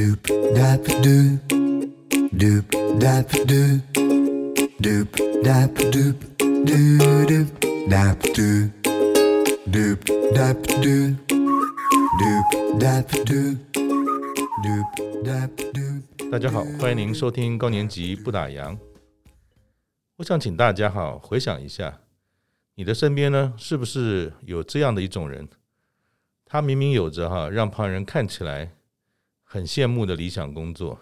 [0.00, 0.24] Doop
[0.56, 1.38] dap doop,
[2.32, 2.64] doop
[2.98, 3.82] dap doop,
[4.80, 5.08] doop
[5.44, 6.16] dap doop,
[6.64, 7.46] doo doop
[7.86, 8.70] dap doop,
[9.70, 10.00] doop
[10.32, 11.16] dap doop,
[12.18, 12.48] doop
[12.80, 13.58] dap doop,
[14.64, 14.88] doop
[15.22, 16.30] dap doop。
[16.30, 18.78] 大家好，欢迎您收听高年级不打烊。
[20.16, 22.00] 我想请大家好回想一下，
[22.74, 25.46] 你的身边呢，是不是有这样的一种人？
[26.46, 28.72] 他明明有着哈让旁人看起来
[29.52, 31.00] 很羡慕的理想工作，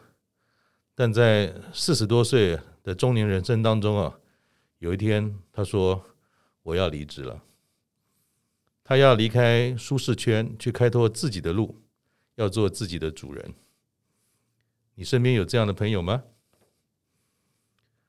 [0.95, 4.19] 但在四十多岁的中年人生当中啊，
[4.79, 6.03] 有一天他说
[6.65, 7.45] ：“我要离职了。”
[8.83, 11.77] 他要离开舒适圈，去开拓自己的路，
[12.37, 13.55] 要做自己的主人。
[14.95, 16.25] 你身边有这样的朋友吗？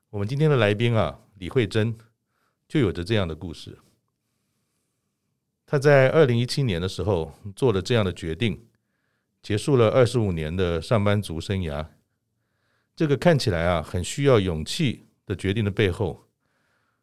[0.08, 1.98] 我们今天的来宾啊，李慧珍
[2.66, 3.78] 就有着这样的故事。
[5.66, 8.66] 他在二零一七年的时候做了这样的决定。
[9.42, 11.86] 结束了二十五年的上班族生涯，
[12.94, 16.26] 这个看起来啊很需要勇气的决定的背后，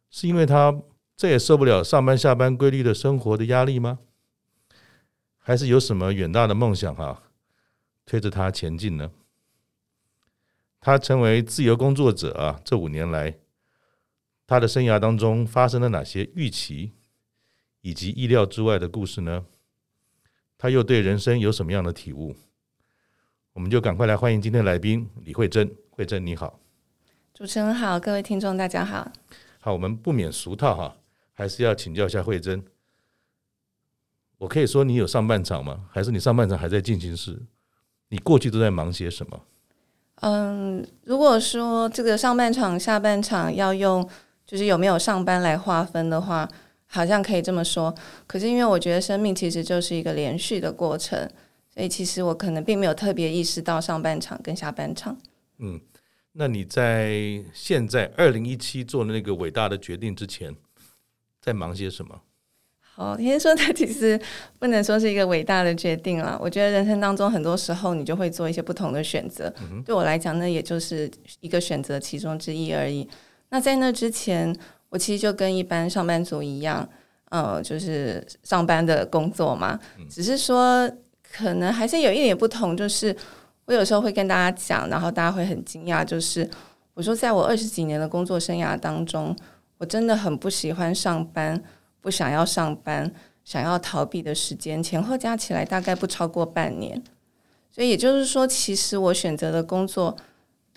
[0.09, 0.81] 是因为他
[1.15, 3.99] 再也受不了上班下班规律的生活的压力吗？
[5.39, 7.23] 还是有什么远大的梦想哈
[8.05, 9.11] 推着他前进呢？
[10.79, 13.39] 他成为自由工作者啊，这五年来，
[14.45, 16.93] 他的生涯当中发生了哪些预期
[17.81, 19.45] 以及意料之外的故事呢？
[20.59, 22.35] 他又对人生有什么样的体悟？
[23.53, 25.71] 我们就赶快来欢迎今天的来宾李慧珍。
[25.91, 26.59] 慧珍你好，
[27.31, 29.11] 主持人好，各位听众大家好。
[29.59, 30.97] 好，我们不免俗套哈，
[31.33, 32.63] 还是要请教一下慧珍。
[34.39, 35.85] 我可以说你有上半场吗？
[35.91, 37.39] 还是你上半场还在进行时？
[38.09, 39.39] 你过去都在忙些什么？
[40.21, 44.07] 嗯，如果说这个上半场、下半场要用，
[44.43, 46.49] 就是有没有上班来划分的话。
[46.89, 47.93] 好像可以这么说，
[48.25, 51.29] 可是因为我觉得生命其实就是一个连续的过程，
[51.71, 55.15] 所以其实我可能并没有特别意识到上半场跟下半场。
[55.59, 55.79] 嗯，
[56.31, 60.55] 那你在现在二零一七做的那个伟大的决定之前，
[61.41, 62.21] 在忙些什么？
[62.79, 64.19] 好，先说它其实
[64.57, 66.39] 不能说是一个伟大的决定了。
[66.41, 69.83] 我觉得人生当中很多时候你就会做一些不同的选择，嗯。
[69.83, 71.11] 对我来讲那，也就是
[71.41, 73.07] 一个选择其中之一而已。
[73.49, 74.57] 那在那之前。
[74.89, 76.87] 我其实就跟一般上班族一样，
[77.29, 79.77] 呃，就是上班的工作嘛，
[80.09, 80.89] 只是说
[81.21, 83.15] 可能还是有一点不同，就是
[83.65, 86.49] 我有时候会跟大家讲，然后大家会很惊讶，就是
[86.93, 89.35] 我说在我二十几年的工作生涯当中，
[89.77, 91.61] 我真的很不喜欢上班，
[91.99, 93.11] 不想要上班，
[93.43, 97.03] 想要逃避的时间前后加起来大概不超过半年，
[97.69, 100.15] 所以也就是说，其实我选择的工作。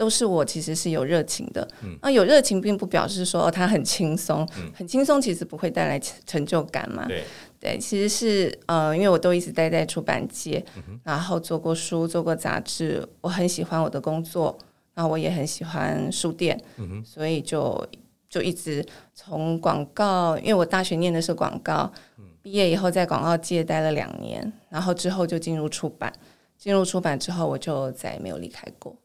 [0.01, 7.23] 都是我其实是有热情的，嗯，那有热情并不表示说哦，它很轻松，嗯，很轻松其实不会带来成就感嘛，对，
[7.61, 14.57] 对，其实是呃，因为我都一直待在出版界，嗯，然后做过书，做过杂志，我很喜欢我的工作，
[14.95, 17.87] 然后我也很喜欢书店，嗯，所以就
[18.31, 26.11] 就一直从广告，因为我大学念的是广告，嗯，毕业以后在广告界待了两年，然后之后就进入出版，
[26.57, 28.97] 进入出版之后我就再也没有离开过。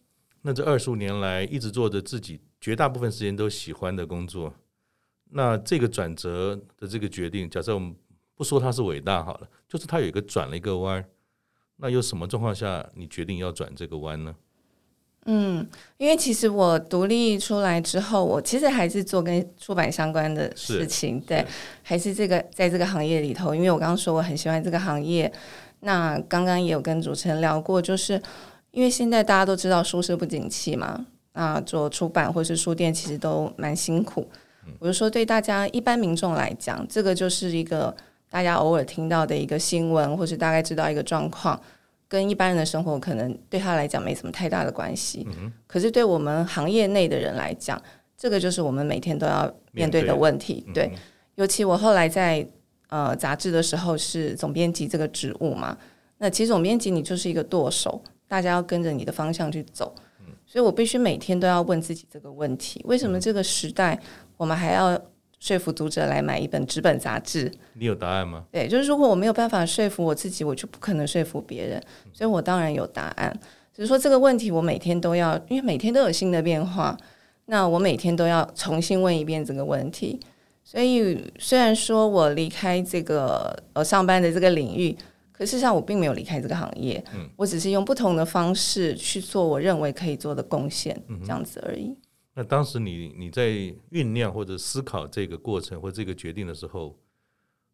[0.48, 4.54] 那这二十五年来一直做着自己绝大部分时间都喜欢的工作，
[5.32, 7.96] 那这个转折的这个决定，假设我们
[8.36, 11.04] 不说它是伟大好了，就是它有一个转了一个弯，
[11.78, 14.36] 那有什么状况下你决定要转这个弯呢？
[15.26, 15.68] 嗯，
[15.98, 21.44] 因为其实我独立出来之后，我其实还是做跟出版相关的事情，对，
[21.82, 25.34] 还是这个在这个行业里头，因为我刚刚说我很喜欢这个行业，
[25.80, 28.22] 那刚刚也有跟主持人聊过，就是。
[28.76, 34.30] 因为现在大家都知道书市不景气嘛，啊，做出版或是书店其实都蛮辛苦。
[34.80, 37.96] 我就说，对大家一般民众来讲，这个就是一个
[38.30, 41.58] 大家偶尔听到的一个新闻，或是大概知道一个状况，
[42.10, 45.26] 跟一般人的生活可能对他来讲没什么太大的关系。
[45.68, 47.82] 可是对我们行业内的人来讲，
[48.18, 50.66] 这个就是我们每天都要面对的问题。
[50.74, 50.92] 对，
[51.36, 52.46] 尤其我后来在
[52.90, 55.78] 呃杂志的时候是总编辑这个职务嘛，
[56.18, 58.04] 那其实总编辑你就是一个舵手。
[58.28, 59.94] 大家要跟着你的方向去走，
[60.46, 64.00] 所以我必须每天都要问自己这个问题：为什么这个时代
[64.36, 65.00] 我们还要
[65.40, 67.52] 说服读者来买一本纸本杂志？
[67.74, 68.46] 你有答案吗？
[68.52, 71.82] 对，就是如果我没有办法说服我自己，我就不可能说服别人。
[72.12, 73.40] 所以我当然有答案，
[73.72, 76.98] 只是说这个问题我每天都要，因为每天都有新的变化，
[77.46, 80.20] 那我每天都要重新问一遍这个问题。
[80.64, 84.98] 所以虽然说我离开这个呃上班的这个领域。
[85.38, 91.96] 可事实上，我并没有离开这个行业，嗯，我只是用不同的方式去做我认为可以做的贡献，这样子而已。
[92.34, 93.50] 那当时你你在
[93.92, 96.98] 酝酿或者思考这个过程或这个决定的时候，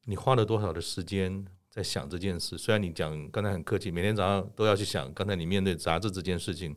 [0.05, 2.57] 你花了多少的时间在想这件事？
[2.57, 5.13] 虽然你讲刚才很客气，每天早上都要去想。
[5.13, 6.75] 刚才你面对杂志这件事情，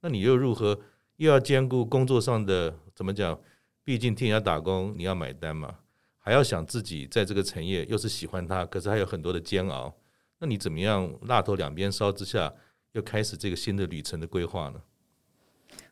[0.00, 0.78] 那你又如何
[1.16, 3.38] 又要兼顾工作上的怎么讲？
[3.84, 5.72] 毕竟替人家打工，你要买单嘛，
[6.18, 9.94] 还要想自己在这个产业又是喜欢它，可是还有很多的煎熬。
[10.38, 12.52] 那你怎么样蜡头两边烧之下，
[12.92, 14.80] 又开始这个新的旅程的规划呢？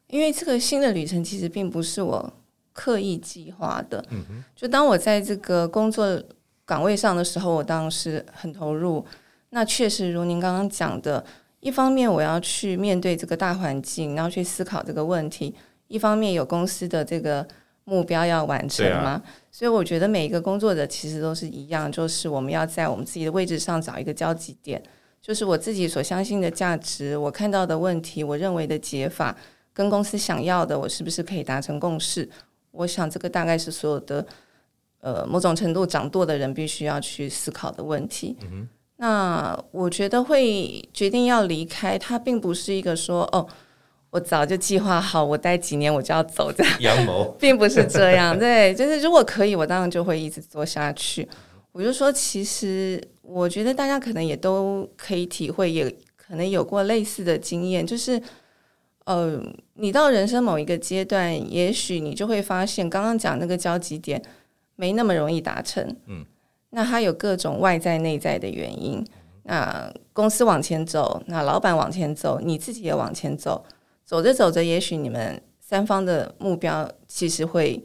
[0.08, 2.32] 因为这个新的旅程其实并不是我
[2.72, 4.04] 刻意计划的。
[4.10, 6.22] 嗯哼，就当我在这个工作
[6.64, 9.04] 岗位上的时候，我当时很投入。
[9.50, 11.24] 那确实如您刚刚讲的，
[11.60, 15.54] 一方面我要去面对这个大环境，然后去思考这个问题；
[15.88, 17.46] 一方面有公司的这个
[17.84, 19.10] 目标要完成嘛。
[19.10, 24.82] 啊、所以我觉得每一个工作者其实都是一样，就是我们要在我们自己的位置上找一个交集点，
[25.22, 29.36] 就是我自己所相信的价值，我看到的问题，我认为的解法，
[29.72, 32.28] 跟公司想要的，我是不是可以达成共识？
[32.70, 34.26] 我想这个大概是所有的。
[35.00, 38.34] 呃，某种程度掌舵的人必须要去思考的问题。
[38.50, 38.66] 嗯。
[38.96, 43.46] 那我觉得会决定要离开，它并不是一个说哦，
[44.14, 46.80] 我早就计划好，我待几年我就要走这样。
[46.80, 48.38] 阳谋， 并不是这样。
[48.38, 51.28] 对，就是如果可以，我当然就会一直做下去。
[51.72, 58.22] 我就说，其实我觉得大家可能也都可以体会，也可能有过类似的经验，就是
[59.06, 59.42] 呃，
[59.74, 64.22] 你到人生某一个阶段，也许你就会发现，刚刚讲那个交集点。
[64.76, 66.24] 没那么容易达成，嗯，
[66.70, 69.06] 那它有各种外在内在的原因。
[69.44, 73.64] 那公司往前走，那老板往前走，你自己也往前走，
[74.04, 77.82] 走着走着，也许你们三方的目标其实会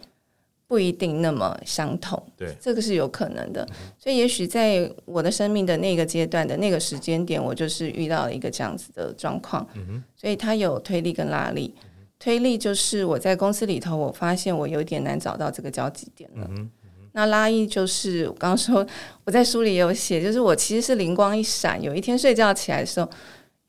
[0.67, 3.67] 不一定那么相同，对，这个是有可能的。
[3.97, 9.67] 所以，也许在我的生命的那个阶段的那个时间点，我就是遇到了一个这样子的状况，
[10.15, 11.73] 所以它有推力跟拉力。
[12.19, 16.45] 推力就是我在公司里头，我发现我有点难找到这个交集点了。
[16.49, 16.69] 嗯
[17.11, 18.85] 那拉一就是我刚刚说，
[19.23, 23.09] 我在书里也有写，就是我其实是灵光一闪，有一天睡觉起来的时候，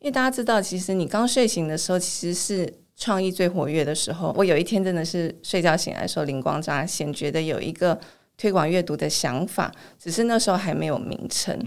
[0.00, 4.34] 因为大家知道，其实你刚睡醒的时候，其实是创意最活跃的时候。
[4.36, 7.98] 我有一天真的是睡觉醒来的时候，灵光乍现，觉得有一个
[8.36, 11.58] 推广阅读的想法，只是那时候还没有名称。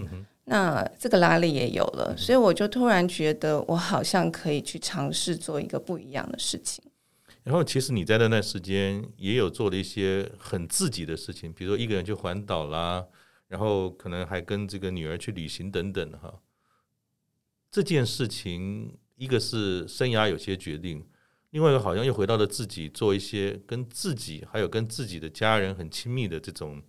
[0.46, 6.84] 那这个拉力也有了，所以我就突然觉得，我好像可以去尝试做一个不一样的事情。
[7.44, 13.04] 然后，其实你在那段时间也有做了一些很自己的事情，比如说一个人去环岛啦，
[13.48, 16.34] 然后可能还跟这个女儿去旅行等等哈。
[17.74, 21.04] 这件事情，一个是生涯有些决定，
[21.50, 26.80] 另外一个好像又回到了自己做一些跟自己还有跟自己的家人很亲密的这种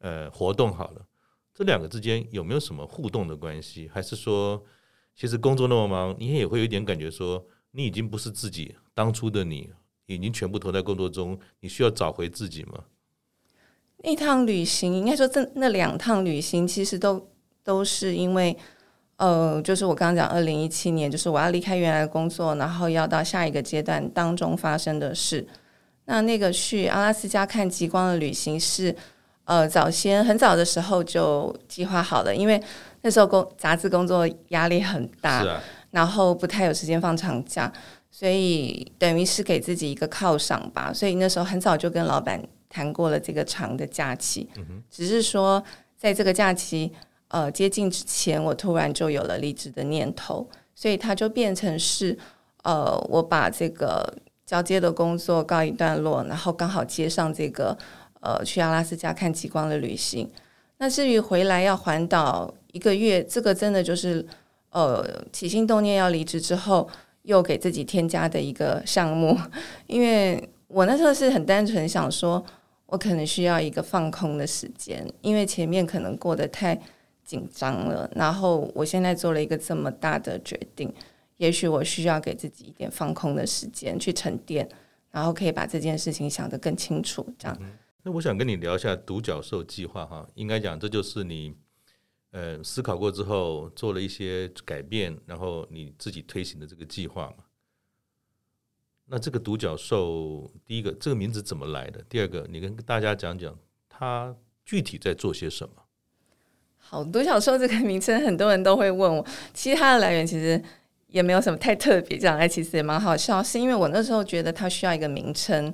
[0.00, 0.70] 呃活动。
[0.70, 1.06] 好了，
[1.54, 3.88] 这两个之间有没有什么互动的关系？
[3.88, 4.62] 还是说，
[5.16, 9.70] 其实工作那么忙，你也会有一点感觉说，你已经不是自己当初的你。
[10.04, 12.84] 已经全部投在工作中，你需要找回自己吗？
[14.02, 17.30] 那趟旅行，应该说这那两趟旅行，其实都
[17.62, 18.54] 都是因为，
[19.20, 25.46] 呃，就是我刚刚讲，二零一七年，就是我要离开原来的工作，然后要到下一个阶段当中发生的事。
[26.06, 28.96] 那那个去阿拉斯加看极光的旅行是，
[29.44, 32.58] 呃，早先很早的时候就计划好了，因为
[33.02, 37.70] 那时候工杂志工作压力很大，啊、然后不太有时间放长假。
[38.10, 44.48] 所以等于是给自己一个犒赏吧，所以那时候很早就跟老板谈过了这个长的假期，
[44.90, 45.62] 只是说
[45.96, 46.90] 在这个假期
[47.30, 52.16] 呃接近之前，我突然就有了离职的念头，所以它就变成是
[52.62, 54.14] 呃我把这个
[54.46, 57.76] 交接的工作告一段落，然后刚好接上这个
[58.20, 60.30] 呃去阿拉斯加看极光的旅行。
[60.78, 64.24] 那至于回来要环岛一个月，这个真的就是
[64.70, 66.88] 呃起心动念要离职之后。
[67.24, 69.38] 又给自己添加的一个项目，
[69.86, 72.42] 因为我那时候是很单纯想说，
[72.86, 76.80] 我可能需要一个放空的时间，因为前面可能过得太
[77.30, 78.10] 紧张了。
[78.16, 80.92] 然后我现在做了一个这么大的决定，
[81.36, 84.68] 也许我需要给自己一点放空的时间去沉淀，
[85.12, 87.24] 然后可以把这件事情想得更清楚。
[87.38, 87.56] 这样，
[88.02, 91.54] 那我想跟你聊一下独角兽计划哈，应该讲这就是你。
[92.32, 97.42] 呃，思考过之后做了一些改变，然后你自己推行的这个计划嘛。
[99.06, 102.00] 那这个独角兽，第一个这个名字怎么来的？
[102.08, 103.58] 第二个，你跟大家讲讲
[103.88, 104.32] 它
[104.64, 105.79] 具体在做些什么？
[106.90, 110.60] 好，独角兽这个名称很多人都会问我，其实它的来源其实
[111.06, 115.72] 也没有什么太特别，讲来其实也蛮好笑，是因为我那时候觉得它需要一个名称，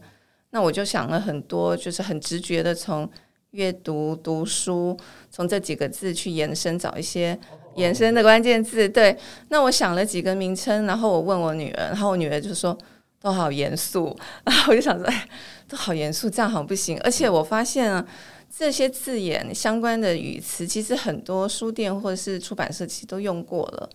[0.51, 3.09] 那我就想了很多，就是很直觉的从。
[3.53, 4.95] 阅读读书，
[5.31, 7.39] 从这几个字去延伸，找一些
[7.77, 8.87] 延伸的关键字。
[8.87, 9.17] 对，
[9.49, 12.77] 那我想了几个名称，然后我问我女儿，然后我女儿就说
[13.19, 15.27] 都好严肃， 然后我就想说，哎，
[15.67, 17.01] 都好严肃，这样好像不行。
[17.03, 18.05] 而且我发现啊，
[18.49, 23.88] 这些字眼相关的语词，其实很多书店或者是出版社其实都用过了，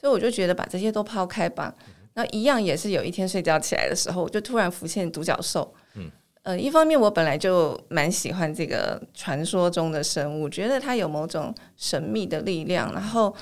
[0.00, 1.74] 所以我就觉得把这些都抛开吧。
[2.14, 5.74] 那一样也是有一天睡觉起来的时候，我就突然浮现独角兽。
[5.94, 6.10] 嗯，
[6.44, 13.34] 呃，一方面我本来就蛮喜欢这个传说中的生物，觉得它有某种神秘的力量，然后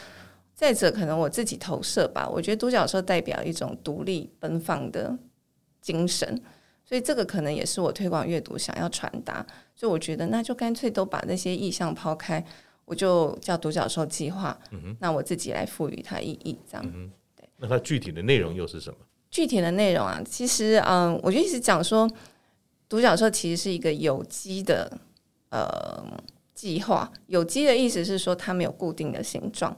[0.55, 5.17] 再者可能我自己投射吧，我觉得独角兽代表一种独立奔放的
[5.81, 6.43] 精神。
[6.85, 12.45] 所以这个可能也是我推广阅读想要传达，所以我觉得那就干脆都把那些意向抛开，
[12.85, 14.59] 我就叫独角兽计划。
[14.71, 16.87] 嗯哼，那我自己来赋予它意义，这样。
[16.95, 17.49] 嗯，对。
[17.57, 18.97] 那它具体的内容又是什么？
[19.31, 22.09] 具体的内容啊，其实嗯，我就一直讲说，
[22.89, 24.99] 独角兽其实是一个有机的
[25.49, 26.05] 呃
[26.55, 27.11] 计划。
[27.27, 29.75] 有机的意思是说它没有固定的形状。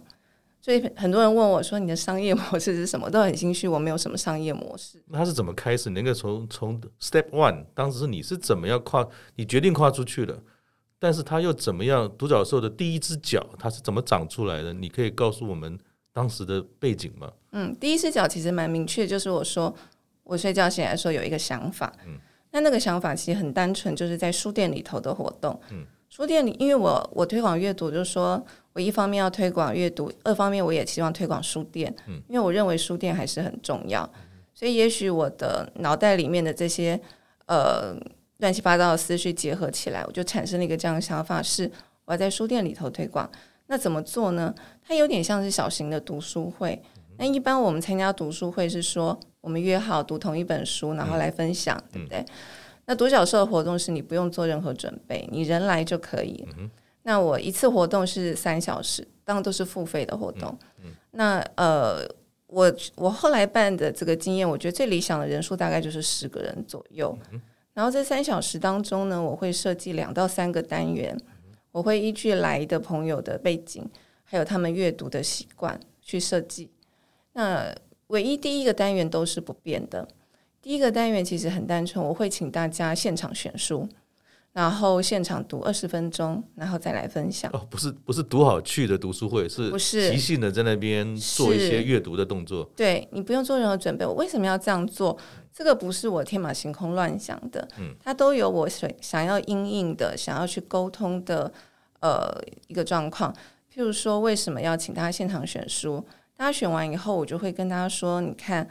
[0.66, 5.00] 所以很多人问我说：“你的商业模式是什么？”都很心虚，我没有什么商业模式。
[5.06, 5.90] 那他是怎么开始？
[5.90, 9.06] 那个从从 Step One，当时是你是怎么样跨？
[9.36, 10.42] 你决定跨出去的，
[10.98, 12.10] 但是他又怎么样？
[12.18, 14.72] 独角兽的第一只脚，它是怎么长出来的？
[14.72, 15.78] 你可以告诉我们
[16.12, 17.30] 当时的背景吗？
[17.52, 19.72] 嗯，第一只脚其实蛮明确，就是我说
[20.24, 21.92] 我睡觉醒来的时候有一个想法。
[22.04, 22.18] 嗯，
[22.50, 25.60] 那那个想法其实很单纯，就是在书店里头的活动。
[25.70, 28.44] 嗯，书店里，因为我我推广阅读，就是说。
[28.76, 31.90] 我一方面要推广阅读，二方面我也希望推广书店，
[32.28, 34.06] 因为我认为书店还是很重要。
[34.52, 37.00] 所以也许我的脑袋里面的这些
[37.46, 37.96] 呃
[38.40, 41.70] 乱七八糟的思绪结合起来，我就产生了一个这样的想法：是
[42.04, 43.26] 我要在书店里头推广。
[43.68, 44.54] 那怎么做呢？
[44.86, 46.78] 它有点像是小型的读书会。
[47.16, 52.22] 那一般我们参加读书会是说，我们约好读同一本书，然后来分享，对不对？
[52.84, 56.46] 那独角兽的活动是你不用做任何准备，你人来就可以。
[57.06, 60.48] 那我一次活动是三小时，当然都是付费的活动。
[60.82, 62.04] 嗯嗯、那呃，
[62.48, 67.16] 我我后来办的这个经验，我觉得最理想的人数大概就是十个人左右。
[67.30, 67.40] 嗯、
[67.74, 73.88] 然后在三小时当中呢，我会设计两到三个单元，嗯、我会依据来的朋友的背景，
[74.24, 76.72] 还有他们阅读的习惯去设计。
[77.34, 77.72] 那
[78.08, 80.08] 唯一第一个单元都是不变的。
[80.60, 83.88] 第一个单元其实很单纯，我会请大家现场选书。
[84.56, 87.50] 然后现场读二十分钟，然后再来分享。
[87.52, 92.64] 哦，不是不是读好去的读书会，是不是即兴的在那边做一些阅读的动作。
[92.74, 94.06] 对，你不用做任何准备。
[94.06, 95.14] 我为什么要这样做？
[95.52, 101.52] 这个不是我天马行空乱想的，嗯，它都有我想想要应应的、想要去沟通的
[102.00, 102.34] 呃
[102.68, 103.30] 一个状况。
[103.70, 106.02] 譬如说，为什么要请大家现场选书？
[106.34, 108.66] 大家选完以后，我就会跟大家说：“你看，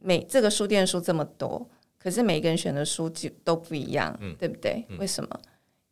[0.00, 1.66] 每这个书店书这么多。”
[2.04, 4.84] 可是每个人选的书就都不一样，嗯、对不对？
[4.90, 5.40] 嗯、为什么？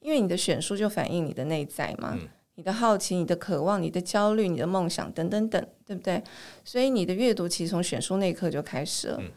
[0.00, 6.22] 因为你的选书就反映你的内在嘛，嗯、你的好奇、你的渴望、你的焦虑、你的梦想等等等，对不对？
[6.64, 9.16] 所以你的阅读其实从选书那一刻就开始了。
[9.22, 9.30] 嗯、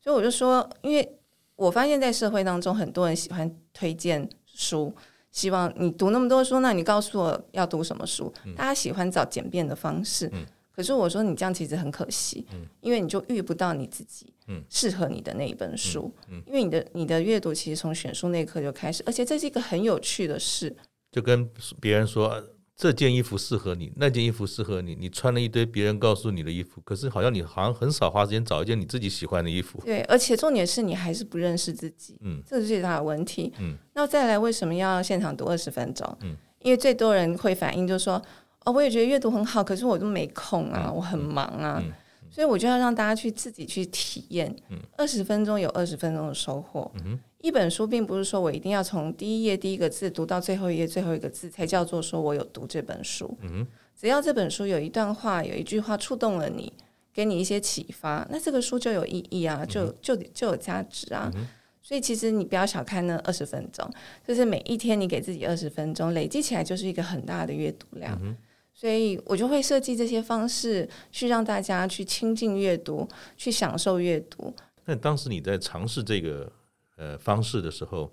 [0.00, 1.18] 所以我就说，因为
[1.56, 4.94] 我发现，在社会当中，很多人喜欢推荐书，
[5.32, 8.32] 希望你读那么多书，那你告诉我要读什么书？
[8.46, 10.30] 嗯、大家喜欢找简便的方式。
[10.32, 14.32] 嗯可是我说你这样其实很可惜，嗯、因为你就遇不到你自己
[14.68, 20.74] 适合你的那一本书，嗯嗯、因为你的你的阅读其实从选书那一刻就开始，而且这是一个很有趣的事。
[21.12, 21.50] 就跟
[21.80, 22.42] 别人说
[22.76, 29.82] 这件衣服适合你，那件衣服适合你，你穿了一堆别人告诉你的衣服，可是好像你好像很少花时间找一件你自己喜欢的衣服。
[29.84, 33.52] 对，而且重点是你还是不认识自己，嗯，这是最大的问题。
[33.58, 36.16] 嗯，那再来为什么要现场读二十分钟？
[36.22, 38.22] 嗯，因为最多人会反映就是说。
[38.64, 41.92] 哦，我也觉得阅读很好，可是我都没空啊，嗯、我很忙啊，嗯、
[42.30, 44.54] 所以我就要让大家去自己去体验。
[44.96, 46.90] 二十、嗯、分钟有二十分钟的收获。
[47.04, 53.34] 嗯、一本书并不是说我一定要从第一页第一个字读到最后一页最后一个字才叫做说我有读这本书。
[53.40, 53.66] 嗯、
[53.98, 56.70] 只要这本书有一段话有一句话触动了你，
[57.14, 61.32] 给你一些启发，那这个书就有意义啊，就就就有价值啊。
[61.34, 61.46] 嗯、
[61.80, 63.90] 所以其实你不要小看那二十分钟，
[64.28, 68.36] 就是每一天你给自己二十分钟，累积起来就是一个很大的阅读量。
[68.80, 73.06] 嗯所以我就会设计这些方式，去让大家去亲近阅读，
[73.36, 74.54] 去享受阅读。
[74.86, 76.50] 那当时你在尝试这个
[76.96, 78.10] 呃方式的时候，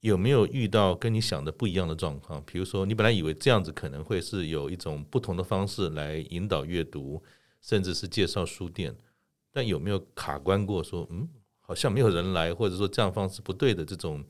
[0.00, 2.42] 有没有遇到跟你想的不一样的状况？
[2.44, 7.22] 比如说，你本来以为这样子可能会是有一种不同的方式来引导阅读，
[7.62, 8.94] 甚至是介绍书店，
[9.50, 10.84] 但有没有卡关过？
[10.84, 11.26] 说嗯，
[11.60, 14.22] 好像没有人来，或者说这样方式不对的这种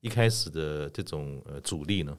[0.00, 2.16] 一开始的这种呃阻力呢？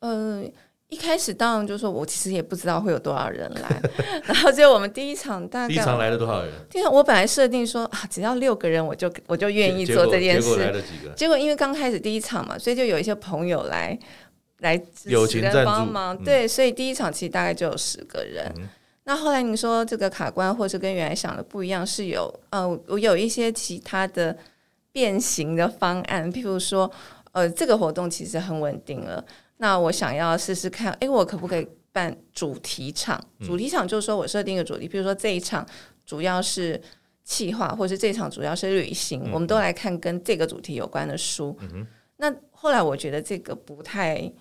[0.00, 0.44] 呃。
[0.90, 3.82] 一开始当然就是说我其实也不知道会有多少人来，
[4.24, 6.52] 然后就我们第一场大概第一场来了多少人？
[6.68, 10.42] 第一场我本来设定说啊，只要六个人我就我就愿意做这件事。
[10.42, 11.10] 结果来了几个？
[11.14, 13.96] 结果因为刚开始第一场嘛，所以就有一些朋友来
[14.58, 18.52] 来支持跟帮忙，嗯、对，所以第一场其实大概就有十个人。
[18.56, 18.68] 嗯、
[19.04, 24.36] 那后来你说这个卡关，或是跟原来想的不一样，是有呃，我有一些其他的
[24.90, 26.90] 变形的方案，譬如说。
[27.32, 29.24] 呃，这个活动其实很稳定了。
[29.62, 33.22] 那我想要试试看，诶，我可不可以办主题场？
[33.42, 35.66] 主题场就是说我设定一个主题，比如说这一场
[36.06, 36.80] 主要是
[37.24, 41.54] 企划，或是这一场主要是旅行，嗯、我们都来看跟这个主题有关的书。
[41.60, 41.86] 嗯、
[42.16, 44.32] 那后来我觉得这个不太，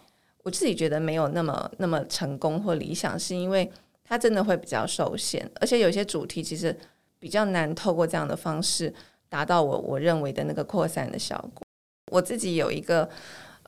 [0.44, 3.70] 我自己觉得没有那么那么成功或理想，是因为
[4.06, 6.74] 它真的会比较受限，而且有些主题其实
[7.20, 8.94] 比较难透过这样的方式
[9.28, 11.62] 达到我我认为的那个扩散的效果。
[12.10, 13.08] 我自己有一个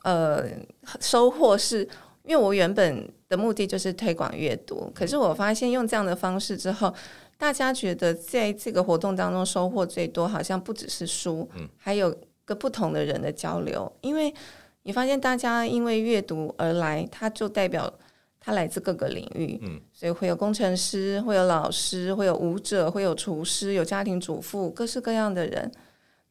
[0.04, 0.44] 呃
[1.00, 1.82] 收获是，
[2.24, 6.92] 因为我原本的目的就是推广阅读，可是我发现用这样的方式之后，
[7.38, 13.90] 大家觉得在这个活动当中收获最多，好像不只是书，还有个不同的人的交流。
[14.00, 14.32] 因为
[14.82, 17.92] 你发现大家因为阅读而来，它就代表
[18.38, 19.60] 他来自各个领域，
[19.92, 25.70] 所以会有工程师，会有老师，会有舞者，会有厨师，有家庭主妇，各式各样的人。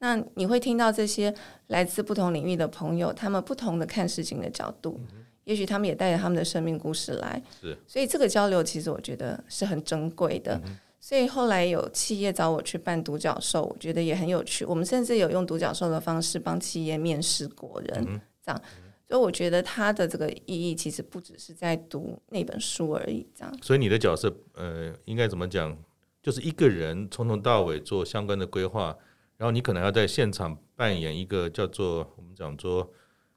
[0.02, 1.32] 那你会听到这些
[1.68, 10.60] 来自不同领域的朋友，他们不同的看事情的角度，嗯、也许他们也带着他们的生命故事来，是，所以这个交流其实我觉得是很珍贵的。
[10.66, 14.66] 嗯、所以后来有企业找我去办独角兽，我觉得也很有趣。
[14.66, 18.62] 我们甚至有用独角兽的方式帮企业面试国人，嗯、这样，
[19.08, 23.58] 所以我觉得它的这个意义其实不只是在读那本书而已，这样。
[23.62, 25.78] 所以你的角色，呃，应该怎么讲？
[26.24, 28.98] 就是一个人从头到尾做相关的规划。
[29.42, 32.88] 然后你可能要在现场扮演一个叫做我们讲说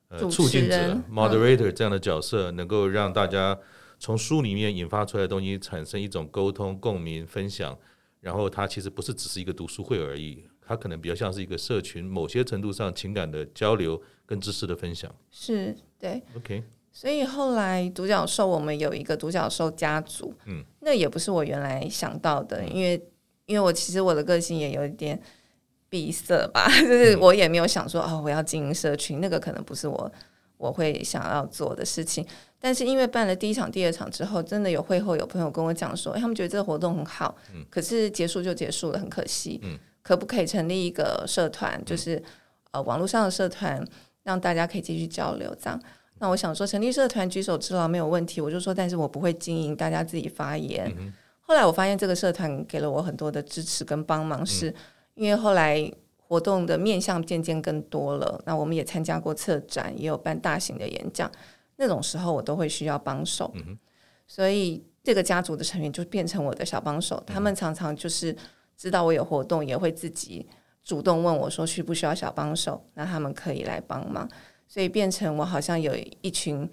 [0.09, 3.59] 呃促进者 moderator 这样的角色，能够让大家
[3.99, 7.75] 从书里面引发出来的东西产生一种沟通、共鸣、分享。
[8.21, 15.11] 然后它其实不是只是一个读书会而已，它可能比较像是一个社群，某些程度上情感的交流跟知识的分享。
[15.31, 16.63] 是对，OK。
[16.93, 23.03] 所以后来独角兽我们有一个独角兽家族，嗯，那也不是我原来想到的，因为
[23.47, 25.19] 因为我其实我的个性也有一点。
[25.89, 30.11] 闭塞吧， 就是我也没有想说哦，我要经营社群，那个可能不是我
[30.57, 32.27] 我会想要做的事情。
[32.59, 37.37] 但是因为办了第一场、第二场之后，真的有会后有朋友跟我讲说，哎，他们觉得这个活动很好，
[37.69, 39.61] 可是结束就结束了，很可惜。
[40.03, 42.23] 可不可以成立一个社团，就是
[42.73, 43.83] 呃网络上的社团，
[44.23, 45.81] 让大家可以继续交流这样？
[46.19, 50.91] 那我想说，成立社团举手之劳没有问题，我就说，但是我不会经营，大家自己发言。
[51.41, 54.75] 后来我发现这个社团给了我很多的支持跟帮忙，是。
[55.15, 61.31] 因为后来活动的面向渐渐更多了，那我们也参加过策展，也有办大型的演讲，
[61.77, 63.79] 那种时候我都会需要帮手，嗯、
[64.27, 67.23] 所以这个家族的成员就变成我的小帮手。
[67.27, 68.35] 他们常常就是
[68.77, 70.49] 知道我有活动，也会自己
[70.83, 74.29] 主动问我说需不需要小帮手，那他们可以来帮忙，
[74.67, 76.69] 所以变成我好像有一群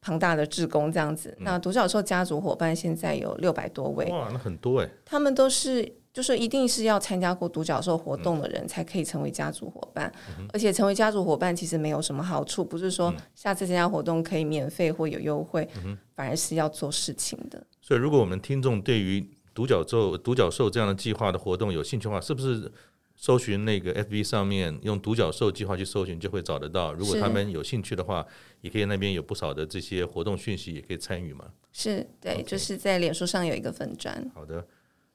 [0.00, 1.34] 庞大的志工这样子。
[1.38, 5.96] 嗯、那独角兽家族伙伴现在有六百多位，哇，那很多哎，他们都是。
[6.12, 17.64] 就是一定是要参加过独角兽活动的人才可以成为家族伙伴，嗯、而且成为家族伙伴其实没有什么好处，不是说下次参加活动可以免费或有优惠，嗯、反而是要做事情的。
[17.80, 22.72] 所以，如果我们听众对于独角兽、独角兽这样的计划的活动有兴趣的话，是不是
[23.14, 26.92] 搜寻那个 FB 上面用独角兽计划去搜寻就会找得到？
[26.92, 28.26] 如果他们有兴趣的话，
[28.62, 31.44] 也可以那边有不少的这些活动讯息，也可以参与嘛。
[31.72, 34.28] 是对就是在脸书上有一个粉砖。
[34.34, 34.66] 好的。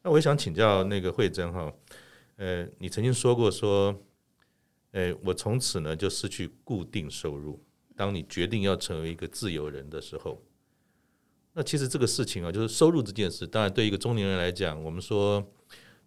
[0.06, 1.74] 那我也想请教那个慧珍哈，
[2.36, 4.04] 呃，你曾经说过说，
[4.92, 7.60] 呃，我从此呢就失去固定收入。
[7.96, 10.40] 当你决定要成为一个自由人的时候，
[11.54, 15.44] 那其实这个事情啊，就是收入这件事，当然对一个中年人来讲，我们说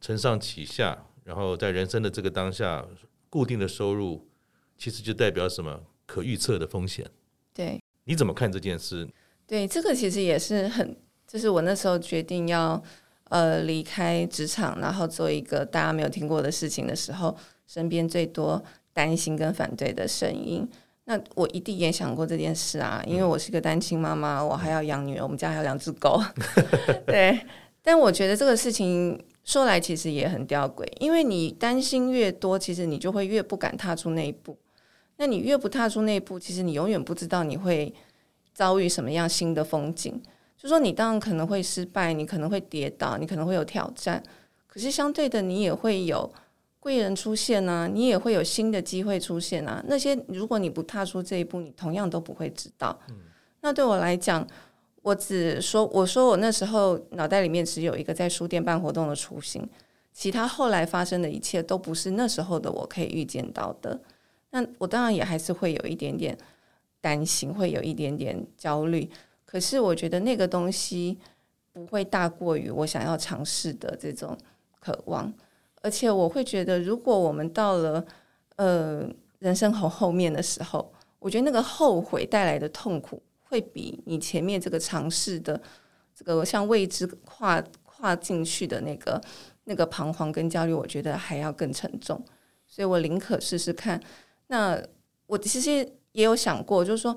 [0.00, 2.86] 承上启下，然后在人生的这个当下，
[3.28, 4.28] 固定的收入
[4.76, 5.82] 其实就代表什么？
[6.06, 7.04] 可预测的风险。
[7.52, 9.08] 对，你怎么看这件事？
[9.44, 12.80] 对，这个其实也是很，就是我那时候决定要。
[13.28, 17.36] 呃，离开职场，然后做一个大家没有听过的事情的时候，
[17.66, 18.62] 身边最多
[18.92, 20.68] 担心跟反对的声音。
[21.04, 26.22] 那我一定也想过这件事啊，因为我是个单亲妈妈，我还要养女儿，我们家还有两只狗。
[27.06, 27.38] 对，
[27.82, 34.56] 但我觉得这个事情说来其实也很吊诡，因为你担心越多，其实你就会越不敢踏出那一步。
[35.16, 37.92] 那你越不踏出那一步，其实你永远不知道你会
[38.52, 40.22] 遭遇什么样新的风景。
[40.60, 44.20] 就说你当然可能会失败，你可能会跌倒，你可能会有挑战，
[44.66, 46.28] 可是相对的，你也会有
[46.80, 49.80] 贵人出现啊，你也会有新的机会出现啊。
[49.86, 52.98] 那些如果你不踏出这一步，你同样都不会知道。
[53.08, 53.14] 嗯、
[53.60, 54.44] 那对我来讲，
[55.02, 59.64] 我只说，我说我那时候脑袋里面只有一个在书店办活动的雏形，
[60.12, 64.00] 其他后来发生的一切都不是那时候的我可以预见到的。
[64.50, 66.36] 那我当然也还是会有一点点
[67.00, 69.08] 担心，会有一点点焦虑。
[69.50, 71.18] 可是我觉得那个东西
[71.72, 74.36] 不会大过于我想要尝试的这种
[74.78, 75.32] 渴望，
[75.80, 78.04] 而且我会觉得，如果我们到了
[78.56, 79.08] 呃
[79.38, 85.58] 人生后后面的时候，我觉得那个后悔带来的痛苦，会比你前面这个尝试的
[86.14, 89.18] 这个像未知跨跨进去的那个
[89.64, 92.22] 那个彷徨跟焦虑，我觉得还要更沉重。
[92.66, 93.98] 所以我宁可试试看。
[94.48, 94.78] 那
[95.26, 95.70] 我其实
[96.12, 97.16] 也有想过，就是说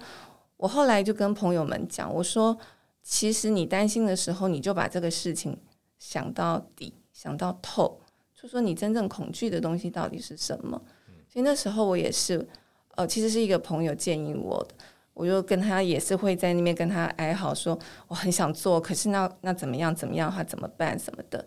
[0.61, 2.55] 我后来就跟朋友们讲，我说，
[3.01, 5.57] 其实你担心的时候，你就把这个事情
[5.97, 7.99] 想到底，想到透，
[8.39, 10.79] 就说你真正恐惧的东西到底是什么。
[11.27, 12.47] 所以那时候我也是，
[12.93, 14.75] 呃，其实是一个朋友建议我的，
[15.15, 21.43] 我就跟他也是会在那边跟他哀嚎说，我很想做，可是那那怎么样怎么样的话怎么办什么的。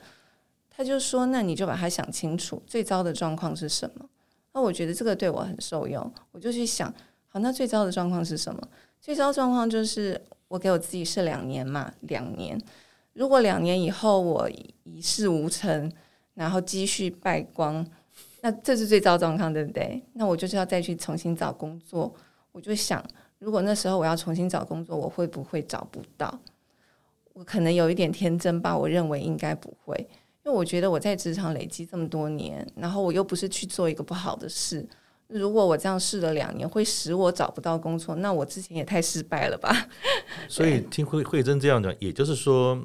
[0.69, 4.05] 他就说，那你就把它想清楚，最糟的状况是什么？
[4.55, 6.93] 那我觉得这个对我很受用，我就去想，
[7.29, 8.61] 好，那最糟的状况是什么？
[9.05, 12.59] 最糟状况就是我给我自己设两年嘛，两年。
[13.13, 14.49] 如果两年以后我
[14.83, 15.93] 一事无成，
[16.33, 17.87] 然后积蓄败光。
[18.41, 20.03] 那这是最糟状况，对不对？
[20.15, 22.15] 那我就是要再去重新找工作。
[22.51, 23.05] 我就想，
[23.41, 26.41] 如果那时候我要重新找工作，我会不会找不到？
[27.35, 29.95] 我可能有一点天真吧，我认为应该不会，
[30.45, 34.89] 因为我觉得我在职场累积这么多年，然后我又不是去做一个不好的事。
[35.29, 39.89] 如果我这样试了两年，会使我找不到工作，那我之前也太失败了吧？
[40.49, 42.83] 所以听惠惠珍这样讲，也就是说。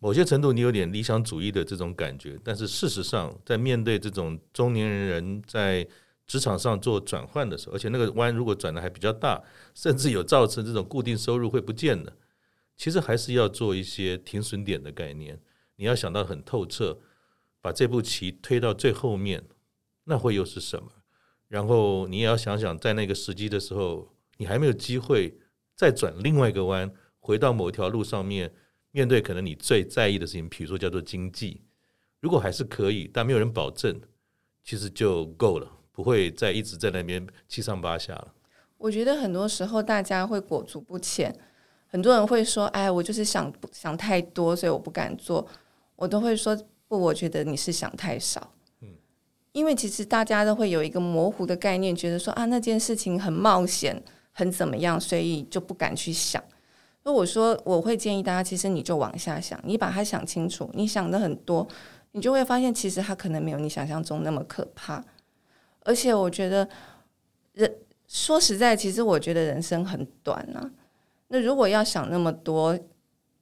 [0.00, 5.86] 某些程度，你有点理想主义的这种感觉，但是事实上，在面对这种中年人在
[6.26, 9.42] 职场上做转换的时候，而且那个弯如果转的还比较大，
[9.74, 12.12] 甚至有造成这种固定收入会不见的，
[12.76, 15.40] 其实还是要做一些停损点的概念。
[15.76, 16.98] 你要想到很透彻，
[17.62, 19.42] 把这步棋推到最后面，
[20.04, 20.90] 那会又是什么？
[21.54, 25.38] 然后你也要想想，在那个时机的时候，你还没有机会
[25.76, 26.90] 再转另外一个弯，
[27.20, 28.52] 回到某一条路上面。
[28.90, 31.62] 面对可能你最在意的事情，比如说叫做经济，
[32.18, 34.00] 如果还是可以，但没有人保证，
[34.64, 38.34] 其实就够了，不会再一直在那边七上八下了。
[38.76, 41.32] 我觉得很多时候大家会裹足不前，
[41.86, 45.46] 很多人会说：“哎，我就是想想太多，所以我不敢做。”
[45.94, 46.56] 我都会说
[46.88, 48.53] ：“不，我觉得你是想太少。”
[49.54, 56.42] 因为其实大家都会有一个模糊的概念，觉得说啊，那件事情很冒险，很怎么样，所以就不敢去想。
[57.04, 60.68] 所以我说，我会建议大家，其实你就往下想，你把它想清楚。
[60.74, 61.66] 你想的很多，
[62.10, 65.04] 你就会发现，其实它可能没有你想象中那么可怕。
[65.84, 66.68] 而且，我觉得
[67.52, 67.72] 人
[68.08, 70.68] 说实在，其实我觉得人生很短啊。
[71.28, 72.76] 那如果要想那么多，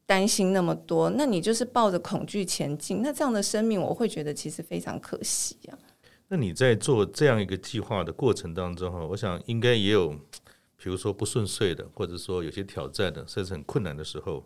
[0.05, 3.01] 担心那么多，那你就是抱着恐惧前进。
[3.01, 5.79] 那这样的生命，我会觉得其实非常可惜啊。
[6.32, 10.18] 那你在做这样一个计划的过程当中，哈，我想应该也有。
[10.78, 14.44] 比如说不顺遂的，或者说有些挑战的，甚至很困难的时候，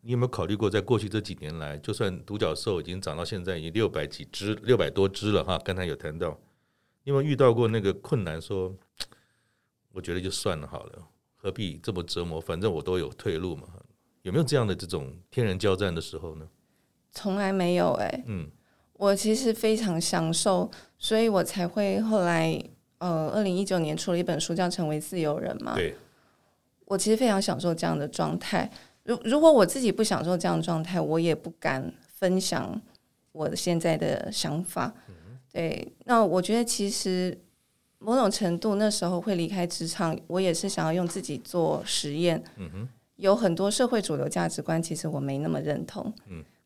[0.00, 5.58] 你有没有考虑过，在过去这几年来，就算独角兽已经涨到现在已经六百几只、六百多只了哈？
[5.58, 6.30] 刚才有谈到，
[7.04, 8.40] 你有没有遇到过那个困难？
[8.40, 8.74] 说，
[9.90, 12.40] 我觉得就算了好了，何必这么折磨？
[12.40, 13.68] 反正我都有退路嘛。
[14.22, 16.48] 有没有这样的这种天人交战的时候呢？
[17.10, 18.50] 从来没有哎、欸，嗯，
[19.02, 22.62] 我其实非常享受，所以我才会后来。
[22.98, 25.74] 呃，二零一九年出了一本书叫《成为自由人》嘛。
[25.74, 25.96] 对。
[26.84, 28.70] 我其实非常享受这样的状态。
[29.02, 32.80] 如如果我自己不享受这样的状态，我也不敢分享
[33.32, 34.94] 我现在的想法。
[35.52, 35.92] 对。
[36.04, 37.36] 那我觉得其实
[37.98, 42.40] 某种程度那时候会离开职场，我也是想要用自己做实验。
[43.16, 46.14] 有很多社会主流价值观，其实我没那么认同。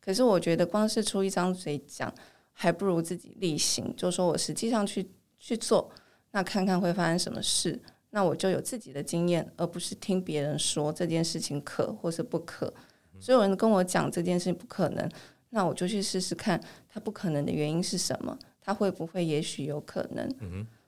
[0.06, 2.10] 可是我觉得光是出一张嘴讲，
[2.52, 3.92] 还不如自己力行。
[3.94, 5.06] 就说我实际上去
[5.38, 5.90] 去做。
[6.32, 12.72] 那看看会发生什么事，那我就有自己的经验，而不是听别人说这件事情可或是不可。
[13.18, 15.10] 所有人跟我讲这件事情不可能，
[15.50, 18.38] 那我就去试试看，它不可能的原因是什么？
[18.60, 20.28] 它会不会也许有可能？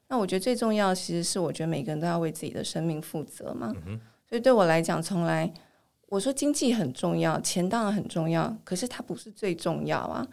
[0.09, 3.75] 那我觉得最重要其实是，我觉得每个人都要为自己的生命负责嘛。
[4.29, 5.51] 所以对我来讲，从来
[6.09, 10.27] 我说经济很重要，钱当然很重要，可是它不是最重要啊。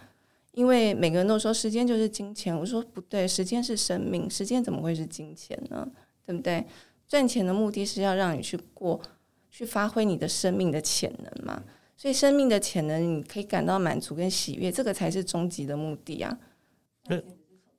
[0.53, 5.85] 因为每个人都说时间就是金钱，我说不对，时间是生命，时间怎么会是金钱呢？
[6.25, 6.65] 对不对？
[7.07, 9.01] 赚钱的目的是要让你去过，
[9.49, 11.61] 去发挥你的生命的潜能嘛。
[11.97, 16.37] 所以生命的潜能，你可以感到满足跟喜悦，这个才是终极的目的啊。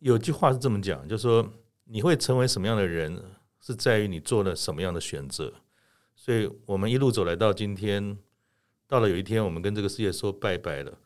[0.00, 1.46] 有句话是这么讲，就是说
[1.85, 3.18] 你会成为什么样的人，
[3.61, 5.52] 是在于你做了什么样的选择。
[6.27, 8.19] 所以我们一路走来到今天，
[8.89, 10.99] 到了有一天，我们跟这个世界说拜拜了。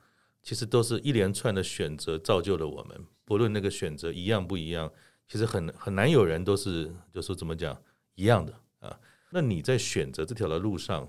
[0.42, 4.90] 其实都是一连串的选择造就了我们，不论那个选择一样不一样，
[5.28, 7.78] 其实很很难有人都是就说怎么讲
[8.14, 8.98] 一样的啊。
[9.28, 11.06] 那你在选择这条的路上，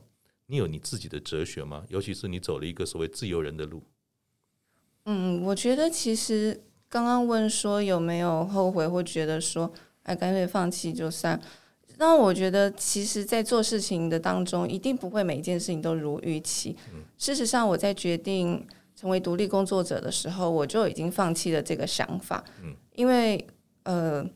[0.47, 1.85] 你有你自己的哲学吗？
[1.87, 3.81] 尤其是你走了一个所谓自由人的路。
[5.05, 9.71] 嗯，我觉得其实刚刚问说有没有后悔或觉得说
[10.03, 11.41] 哎干脆放弃就算，
[12.01, 16.75] 那我觉得，其实，在做事情的当中，一定不会每一件事情都如预期。
[17.15, 22.43] 事实上，我在决定成为独立工作者的时候，我就已经放弃了这个想法。
[22.95, 23.45] 因为
[23.83, 24.27] 呃，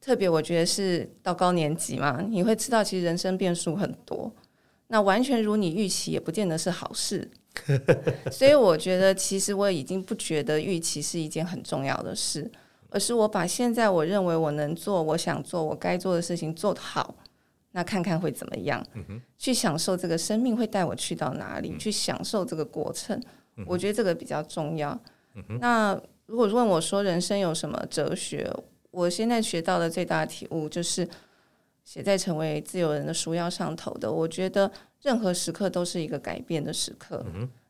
[0.00, 4.32] 特别我觉得是到高年级嘛，你会知道，其实人生变数很多。
[4.86, 7.30] 那完全如你预期，也不见得是好事。
[8.32, 12.50] 所以，我觉得，其实我已经不觉得预期是一件很重要的事。
[12.90, 17.14] 而是我把现在我认为我能做、我想做、我该做的事情做好，
[17.72, 18.84] 那看看会怎么样？
[18.94, 21.70] 嗯、去享受这个生命会带我去到哪里？
[21.70, 23.20] 嗯、去享受这个过程，
[23.56, 24.98] 嗯、我觉得这个比较重要。
[25.34, 28.50] 嗯、那如果问我说人生有什么哲学？
[28.90, 31.06] 我现在学到的最大的体悟就是，
[31.84, 34.10] 写在成为自由人的书要上头的。
[34.10, 34.70] 我觉得
[35.02, 37.22] 任何时刻都是一个改变的时刻。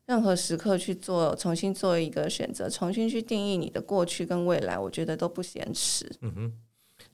[0.07, 6.09] 任何时刻去做，重新做一个选择，重新去定义你的过去跟未来，我觉得都不嫌迟。
[6.21, 6.53] 嗯哼，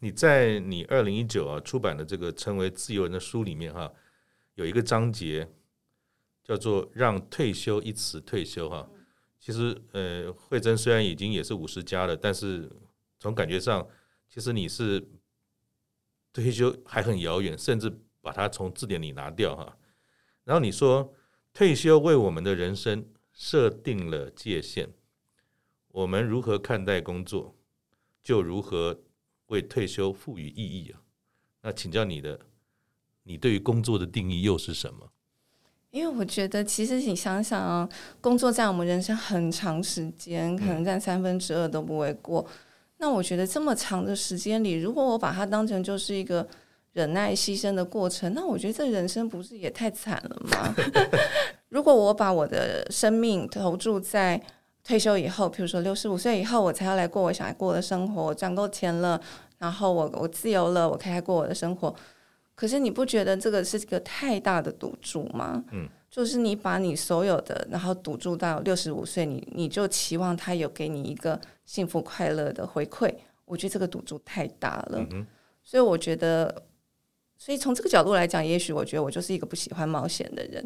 [0.01, 3.91] 你在你二零一九啊出版的这个《成为自由人的书》里面哈、
[4.57, 5.49] 有一个章节
[6.45, 8.87] 叫做“让退休一词退休”哈。
[9.41, 12.71] 其实呃，惠珍虽然已经也是五十加了，但是
[13.19, 13.89] 从感觉上，
[14.29, 15.03] 其实你是
[16.31, 19.79] 退休还很遥远，甚至把它从字典里拿掉哈。
[20.45, 21.15] 然后你说。
[21.55, 24.89] 退休为我们的人生设定了界限，
[25.89, 27.55] 我们如何看待工作，
[28.23, 29.03] 就如何
[29.49, 31.03] 为退休赋予意义啊。
[31.61, 32.41] 那请教你的，
[33.25, 35.11] 你对于工作的定义又是什么？
[35.91, 37.87] 因为我觉得，其实你想想啊，
[38.23, 42.41] 工作在我们人生很长时间，可能占三分之二都不为过。
[42.49, 42.55] 嗯、
[42.97, 46.49] 那我觉得这么长的时间里，如果我把它当成就是一个。
[46.93, 50.75] 忍耐牺牲的过程，那我觉得这人生不是也太惨了吗？
[51.71, 54.39] 如果我把我的生命投注在
[54.85, 59.19] 退休以后，比如说六十五岁以后，我才要来过我想要过的生活，我赚够钱了，
[59.57, 61.95] 然后我我自由了，我可以来过我的生活。
[62.55, 65.65] 可是你不觉得这个是一个太大的赌注吗？
[65.73, 73.11] 嗯，就是你把你所有的，然后赌注到六十五岁，你你就期望他有给你一个幸福快乐的回馈，
[73.47, 74.99] 我觉得这个赌注太大了。
[75.13, 75.27] 嗯，
[75.63, 76.55] 所以我觉得。
[77.45, 80.65] 所以从这个角度来讲，也许我觉得我就是一个不喜欢冒险的人，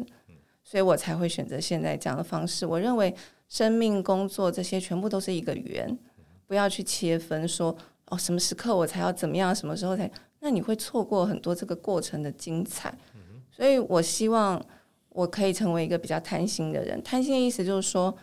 [0.63, 2.67] 所以我才会选择现在这样的方式。
[2.67, 3.11] 我认为
[3.49, 5.97] 生命、工作这些全部都是一个圆，
[6.45, 7.75] 不要去切分说
[8.09, 10.07] 哦，什么时刻我才要怎么样，什么时候才，
[10.41, 12.95] 那你会错过很多这个过程的精彩。
[13.49, 14.63] 所以我希望
[15.09, 17.01] 我可以成为一个比较贪心的人。
[17.01, 18.15] 贪心的意思就是说。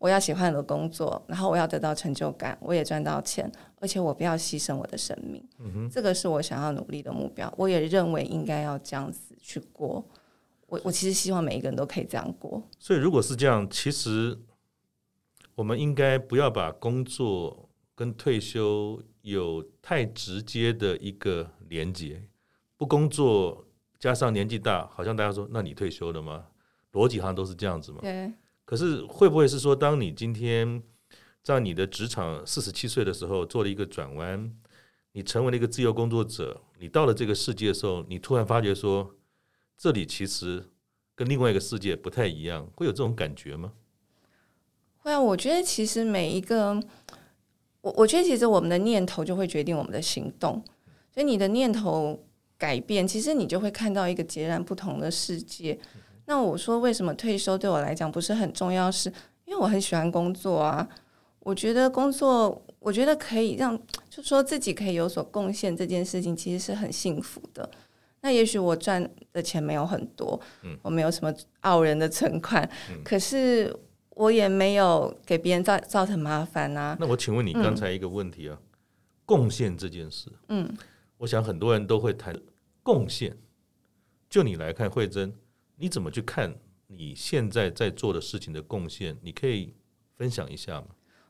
[0.00, 5.46] 我要喜欢我的工作，然后我要得到成就感，我也赚到钱，而且我不要牺牲我的生命。
[5.58, 7.52] 嗯，这个是我想要努力的目标。
[7.58, 10.02] 我也认为应该要这样子去过。
[10.68, 12.62] 我我其实希望每一个人都可以这样过。
[12.78, 14.38] 所以如果是这样，其实
[15.54, 22.24] 我们应该不要把工作跟退休有太直接的一个连接。
[22.78, 23.66] 不工作
[23.98, 26.46] 加上年纪大，好像大家说，那你退休了吗？
[26.92, 27.98] 逻辑好像都是这样子嘛。
[28.00, 28.32] 对。
[28.70, 30.80] 可是会不会是说，当你今天
[31.42, 34.48] 在你的职场四十七岁的时候做了一个转弯，
[35.10, 39.16] 你成为了一个自由工作者，你到了这个世界的时候，你突然发觉说，
[39.76, 40.70] 这里其实
[41.16, 43.72] 跟另外一个世界不太一样，会有这种感觉吗？
[44.98, 46.80] 会啊，我觉得其实每一个，
[47.80, 50.62] 我我觉得其实我们的念头就会决定我们的行动，
[51.12, 52.24] 所以你的念头
[52.56, 55.76] 改变，其实你就会看到一个截然不同的世界。
[56.30, 58.88] 那我说，为什么退休对我来讲不是很重要？
[58.88, 59.12] 是
[59.46, 60.88] 因为我很喜欢工作啊。
[61.40, 63.76] 我觉得工作，我觉得可以让，
[64.08, 67.68] 就说自己可以有所贡献这件事情，其实是很幸福的。
[68.20, 72.62] 那也许我赚的钱没有很多，嗯，我没有什么傲人的存款，
[72.92, 73.76] 嗯，可是
[74.10, 76.96] 我也没有给别人造造成麻烦啊。
[77.00, 78.66] 那我请问你刚才一个问题啊，嗯，
[79.26, 80.72] 贡献这件事，嗯，
[81.18, 82.38] 我想很多人都会谈
[82.84, 83.36] 贡献。
[84.28, 85.34] 就你来看，惠贞。
[85.80, 86.54] 你怎么去看
[86.88, 89.16] 你现在在做的事情的贡献？
[89.22, 89.72] 你可以
[90.18, 90.88] 分享一下吗？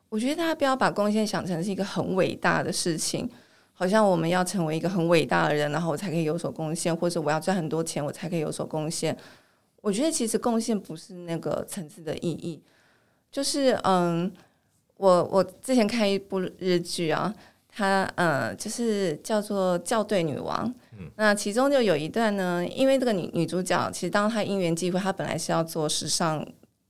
[0.09, 3.31] 我觉得大家不要把贡献想成是一个很伟大的事情，
[3.73, 9.17] 好像我们要成为一个很伟大的人，然后我才可以有所贡献，或者我要赚很多钱，我才可以有所贡献。
[9.81, 12.61] 我觉得其实贡献不是那个层次的意义。
[13.31, 14.33] 就是嗯，
[14.97, 17.33] 我我之前看一部日剧啊，
[17.81, 20.69] 它嗯就是叫做《校对女王》。
[21.17, 26.47] 那其中就有一段呢，因为这个女女主角，其实当她因缘际会，她本来是要做时尚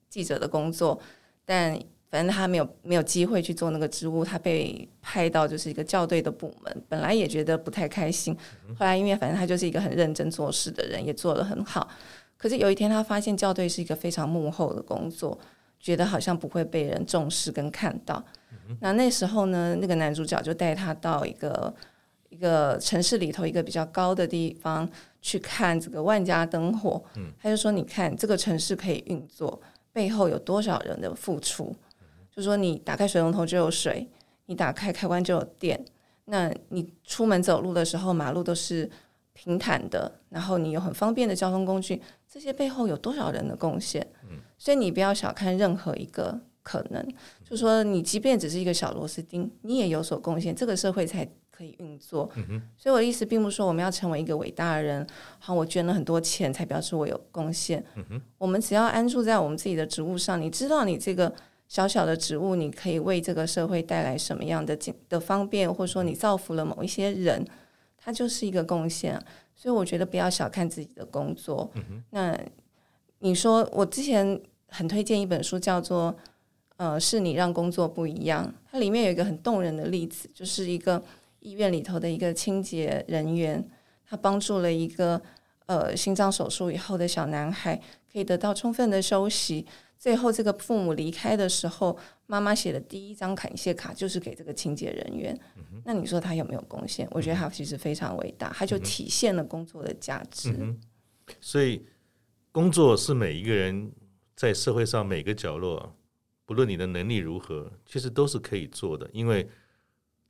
[0.09, 1.01] 记者的工作，
[1.45, 1.79] 但
[2.11, 8.37] 反正她没有没有机会去做那个职务，她被派到就是一个校对的部门，本来也觉得不太开心。
[8.77, 11.89] 后来因为反正她就是一个很认真做事的人，也做得很好。
[12.37, 15.39] 可是有一天，她发现校对是一个非常幕后的工作，
[15.79, 18.25] 觉得好像不会被人重视跟看到。
[18.81, 21.75] 那那时候呢，那个男主角就带他到一个。
[22.31, 24.89] 一个城市里头一个比较高的地方
[25.21, 29.61] 去看这个万家灯火，嗯，他就说，你看这个城市可以运作，
[29.93, 31.75] 背后有多少人的付出？
[32.31, 34.09] 就说你打开水龙头就有水，
[34.47, 35.85] 你打开开关就有电，
[36.27, 38.89] 那你出门走路的时候，马路都是
[39.33, 44.07] 平坦的，然后你有很方便的交通工具，这些背后有多少人的贡献？
[44.31, 47.07] 嗯，所以你不要小看任何一个可能，
[47.45, 52.31] 就说你即便只是一个小螺丝钉，你也有所贡献，这个社会才可以运作。
[52.37, 55.07] 嗯，所以我的意思并不是说我们要成为一个伟大的人，
[55.39, 57.85] 好，我捐了很多钱才表示我有贡献。
[57.97, 61.33] 嗯，我们只要安住在我们自己的职务上，你知道你这个。
[61.71, 64.77] 小小的职务，你可以为这个社会带来什么样的
[65.09, 67.47] 的方便，或者说你造福了某一些人，
[67.97, 69.17] 它就是一个贡献。
[69.55, 71.71] 所以我觉得不要小看自己的工作。
[71.77, 72.37] 嗯、那
[73.21, 76.13] 你说，我之前很推荐一本书，叫做
[76.81, 78.47] 《呃，是你让工作不一样》。
[78.73, 81.03] 它里面有一个很动人的例子，就是一个
[81.41, 83.63] 医院里头的一个清洁人员，
[84.09, 85.21] 他帮助了一个
[85.67, 87.79] 呃心脏手术以后的小男孩，
[88.11, 89.67] 可以得到充分的休息。
[89.99, 95.39] 最后，这个父母离开的时候，妈妈写的第一张感谢卡就是给这个清洁人员。
[95.57, 97.07] 嗯、那你说他有没有贡献？
[97.11, 100.57] 我觉得他其实非常伟大，他就体现了工作的价值。
[100.59, 100.81] 嗯、
[101.43, 101.85] 所以，
[102.51, 103.93] 工作是每一个人
[104.35, 105.95] 在社会上每个角落，
[106.51, 109.09] 不论你的能力如何，其实都是可以做的。
[109.13, 109.49] 因为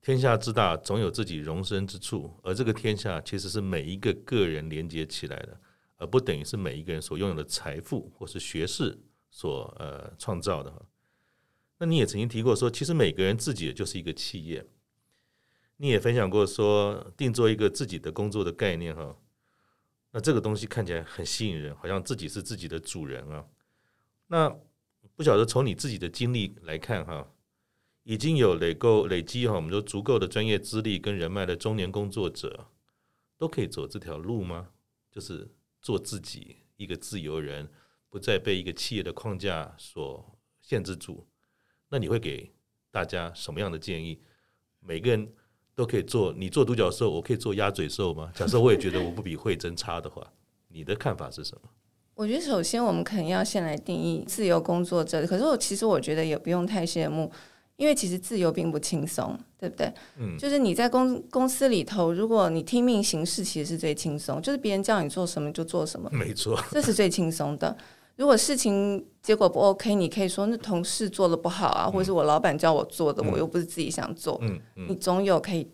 [0.03, 5.59] 天下之大，总有自己容身之处，而这个天下其实是每一个个人连接起来的，
[5.97, 8.99] 而不等于是每一个人所拥有的财富或是学识。
[9.31, 10.71] 所呃创造的，
[11.79, 14.67] 那你也曾经提过说，其实每个人自己也就是一个企业。
[15.79, 19.17] 你也分享过说，定做一个自己的工作的概念哈，
[20.11, 23.47] 那这个东西看起来很吸引人，好像自己是自己的主人啊。
[24.27, 24.55] 那
[25.21, 27.31] 不晓得从你自己的经历来看哈，
[28.05, 32.69] 已经有累够累积哈，我们说足够的专业资历跟人脉的中年工作者，
[33.37, 34.71] 都可以走这条路吗？
[35.13, 35.47] 就是
[35.83, 37.71] 做自己一个自由人。
[38.09, 41.29] 不再被一个企业的框架所限制住，
[41.91, 42.51] 那你会给
[42.91, 44.23] 大家什么样的建议？
[44.79, 45.31] 每个人
[45.75, 48.33] 都可以做，你做独角兽，我可以做鸭嘴兽吗？
[48.35, 50.33] 假设我也觉得我不比慧珍差的话，
[50.69, 51.69] 你的看法是什么？
[52.15, 57.31] 我觉得首先我们可能要先来定义自由工作者，可是我其实我觉得也不用太羡慕，
[57.77, 59.91] 因为其实自由并不轻松，对不对？
[60.19, 67.75] 嗯，就是你在公公司里头，如果你听命行事，其实是最轻松，就是别人叫你做什么就做什么，没错，这是最轻松的。
[68.17, 74.39] 如果事情结果不 OK，你可以说那同事做的不好啊，嗯、或者是我老板叫我做的，嗯、我又不是自己想做。
[74.43, 75.67] 嗯嗯、你总有可以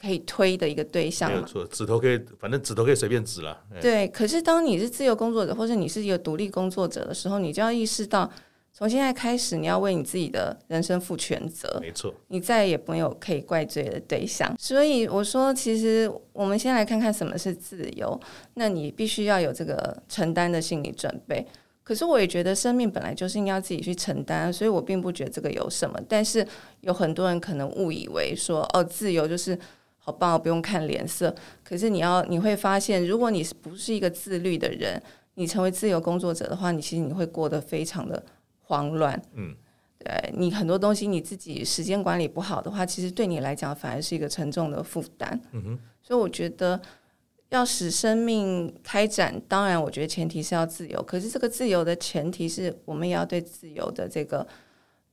[0.00, 1.30] 可以推的一个对象。
[1.30, 3.58] 没有错，指头可以，反正指头可以随便指了。
[3.80, 8.30] 对，可是当你是自由工作者，或者你是一个独立工作者的时候，你就要意识到，
[8.72, 11.78] 从现在开始，你要为你自己的人生负全责。
[11.80, 14.54] 没错，你再也没有可以怪罪的对象。
[14.58, 18.18] 所以我说，其实我们先来看看什么是自由。
[18.54, 21.44] 那你必须要有这个承担的心理准备。
[21.82, 25.98] 可是我也觉得生命本来就是应该自己去承担，所以我并不觉得这个有什么。
[26.06, 26.46] 但是
[26.82, 29.58] 有很多人可能误以为说，哦，自由就是
[30.08, 31.34] 好棒，不用看脸色。
[31.62, 35.00] 可是你要你会发现，如果你不是一个自律的人，
[35.34, 38.22] 你成为自由工作者的话，你其实你会过得非常的
[38.62, 39.20] 慌乱。
[39.34, 39.54] 嗯，
[39.98, 45.38] 对，你很多东西你自己时间管理不好的话，其实对你来讲反而是一个沉重的负担。
[45.52, 46.80] 嗯哼，所以我觉得。
[47.50, 51.02] 要使生命开展，当然，我觉得前提是要自由。
[51.04, 54.46] 可是，这个自由的前提是我们也要对自由的这个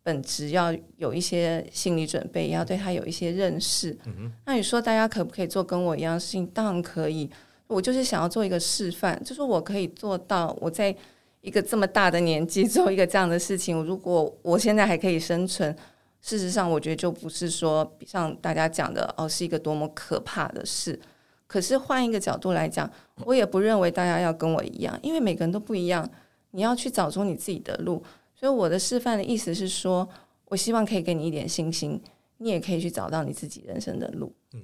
[0.05, 3.97] 本质要有一些心理准备，也要对他有一些认识。
[4.45, 6.45] 那你说，大家可不可以做跟我一样的事情？
[6.53, 7.27] 当然可以。
[7.65, 10.55] 我就是想要做一个示范，就是我可以做到。
[10.61, 10.95] 我在
[11.41, 15.75] 一个这么大的年纪 做一个这样的事情，如果我现在还可以生存，
[16.21, 20.99] 事实上，我觉得就不是说像大家讲的哦，是一个多么可怕的事。
[21.47, 22.87] 可是换一个角度来讲，
[23.25, 26.07] 我也不认为大家要跟我一样，因为每个人都不一样。
[26.51, 28.01] 你要去找出你自己的路。
[28.35, 30.07] 所以我的示范的意思是说，
[30.45, 31.99] 我希望可以给你一点信心，
[32.37, 34.35] 你也可以去找到你自己人生的路。
[34.53, 34.61] 嗯，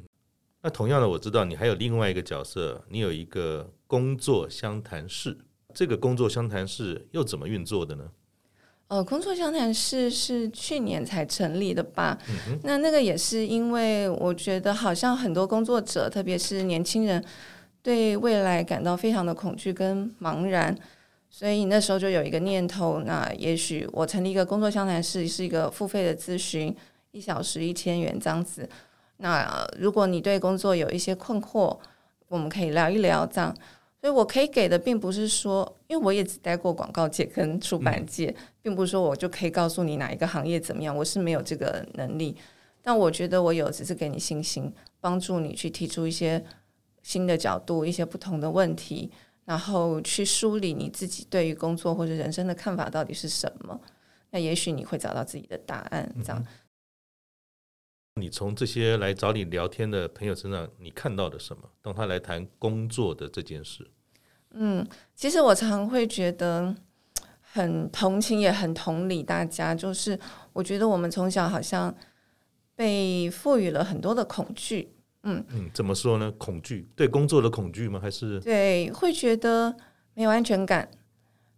[0.61, 5.37] 那同样的，我知道你还有另外一个角色，你有一个工作相谈室。
[5.73, 8.11] 这个工作相谈室又怎么运作的呢？
[8.89, 12.17] 呃，工作相谈室是去年才成立的吧？
[12.49, 17.23] 嗯、那那个也是因为我觉得好像很多工作者，特别是年轻人，
[17.81, 20.77] 对未来感到非常的恐惧跟茫然，
[21.33, 26.75] 所以那时候就有一个念头，那也许我成立一个工作相谈室，是一个付费的咨询，
[27.11, 28.69] 一小时一千元这样子。
[29.17, 31.79] 那如果你对工作有一些困惑，
[32.27, 33.55] 我们可以聊一聊这样。
[34.01, 42.35] 所以我可以给的并不是说，因为我也只待过广告界跟出版界，并不是说我就可以告诉你哪一个行业怎么样，我是没有这个能力。
[42.81, 46.43] 但我觉得我有只是给你信心，帮助你去提出一些
[47.03, 49.11] 新的角度、一些不同的问题，
[49.45, 53.79] 然后去梳理你自己对于工作或者人生的看法到底是什么。
[54.29, 56.13] 那也许你会找到自己的答案。
[56.23, 56.47] 这样，嗯、
[58.21, 61.63] 你从这些来找你聊天的朋友身上，你看到的什么？
[61.81, 63.89] 当他来谈工作的这件事，
[64.51, 66.75] 嗯，其实我常会觉得
[67.41, 69.75] 很同情，也很同理大家。
[69.75, 70.19] 就是
[70.53, 71.95] 我觉得我们从小好像。
[72.73, 76.31] 被赋予了很多的恐惧，嗯嗯，怎么说呢？
[76.37, 77.99] 恐惧，对工作的恐惧吗？
[77.99, 79.75] 还是对会觉得
[80.13, 80.89] 没有安全感，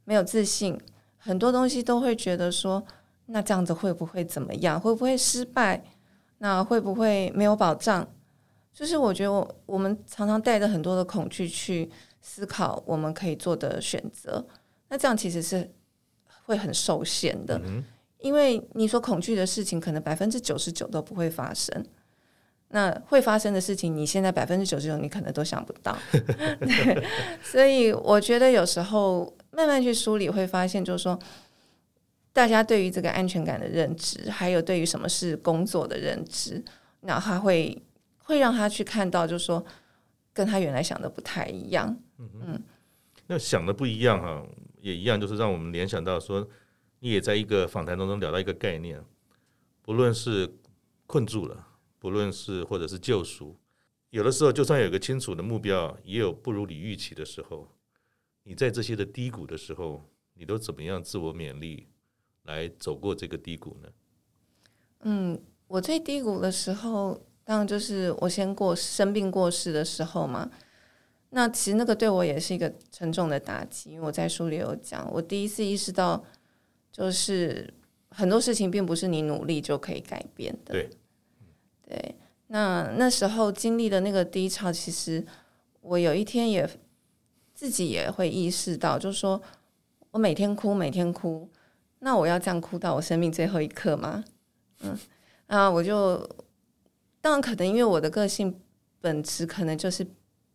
[0.04, 0.78] 没有自信，
[1.18, 2.84] 很多东西都会觉得说，
[3.28, 4.80] 那这样子会不会怎么样？
[4.80, 5.84] 会不会失败？
[6.40, 8.06] 那会不会没有保障？
[8.74, 11.90] 就是我觉得我我们常常带着很多的恐惧去
[12.22, 14.46] 思考我们可以做的选择，
[14.90, 15.72] 那这样其实是
[16.46, 17.58] 会很受限的。
[17.66, 17.84] 嗯
[18.20, 21.86] 因为你所恐惧的事情，可能百分之九十九都不会发生。
[22.74, 25.96] 那会发生的事情，你现在百分之九十九你可能都想不到。
[26.12, 27.08] 对，
[27.42, 31.18] 所以我觉得有时候慢慢去梳理，会发现就是说，
[32.34, 36.64] 大家对于这个安全感的认知，还有对于什么是工作的认知，
[37.02, 37.82] 那他会
[38.24, 39.64] 会让他去看到，就是说，
[40.34, 41.96] 跟他原来想的不太一样。
[42.18, 42.64] 嗯嗯，
[43.28, 44.44] 那想的不一样哈，
[44.82, 46.48] 也一样，就是让我们联想到说。
[47.00, 48.98] 你也在一个访谈当中聊到一个概念，
[49.82, 50.50] 不论是
[51.06, 51.68] 困住了，
[52.04, 53.56] 不论是或者是救赎，
[54.10, 57.70] 有的时候就算有个清楚的目标，也有不如你预期的时候。
[58.44, 61.88] 你在这些的低谷的时候，你都怎么样自我勉励
[62.42, 63.88] 来走过这个低谷呢？
[65.04, 70.52] 嗯，我最低谷的时候，当然就是我先过生病过世的时候嘛。
[71.30, 76.24] 那其实那个对我也是一个沉重的打击，因为我在书里有讲，我第一次意识到。
[76.96, 77.74] 就是
[78.10, 80.74] 很多事情并不是你努力就可以改变的。
[80.74, 80.88] 对，
[81.94, 82.16] 对。
[82.48, 85.24] 那那时候经历的那个低潮，其实
[85.82, 86.68] 我有一天也
[87.54, 89.42] 自己也会意识到，就是说
[90.12, 91.50] 我每天哭，每天哭，
[92.00, 94.24] 那我要这样哭到我生命最后一刻吗？
[94.82, 94.98] 嗯，
[95.48, 96.18] 啊，我就
[97.22, 98.60] 当然可能因为我的个性
[99.00, 100.06] 本质可能就是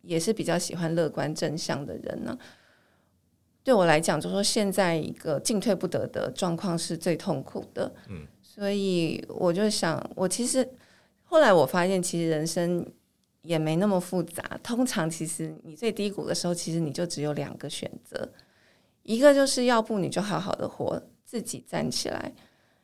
[0.01, 2.37] 也是比较喜欢乐观正向的人呢。
[3.61, 7.93] 对我来讲，就说现在一个进退不得的状况是最痛苦的。
[8.07, 10.67] 嗯，所以我就想，我其实
[11.29, 12.83] 后来我发现，其实人生
[13.43, 14.43] 也没那么复杂。
[14.63, 18.27] 通常，其实你最低谷的时候，其实你就只有两个选择：
[19.03, 22.31] 一个就是要不你就好好的活，自己站起来；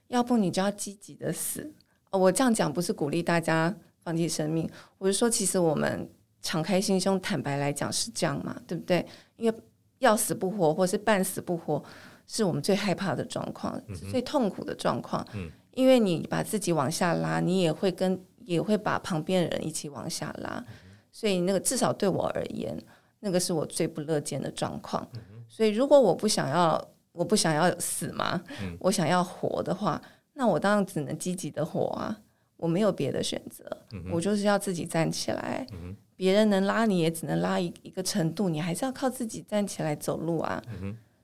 [0.10, 1.74] 要不你就要积极的死。
[2.12, 4.70] 我这样讲不是鼓励大家放弃生命，
[5.00, 6.08] 我是说，其实我们
[6.44, 9.04] 敞开心胸、坦白来讲是这样嘛，对不对？
[9.38, 9.58] 因为
[9.98, 11.84] 要死不活，或是半死不活，
[12.28, 15.26] 是我们最害怕的状况，嗯、最痛苦的状况。
[15.34, 20.74] 嗯、因为你把自己往下拉，你也会跟也会把旁边的人一起往下拉，嗯、
[21.12, 22.78] 所以那个至少对我而言，
[23.20, 25.08] 那个是我最不乐见的状况。
[25.14, 30.02] 嗯、所以如果我不想要，我不想要死嘛，嗯、我想要活的话，
[30.34, 32.18] 那我当然只能积极的活啊，
[32.58, 35.68] 我没有别的选择，嗯、我就是要自己站起来。
[35.72, 40.64] 嗯别人能拉你也只能拉一一个程度，你还是要靠自己站起来走路啊。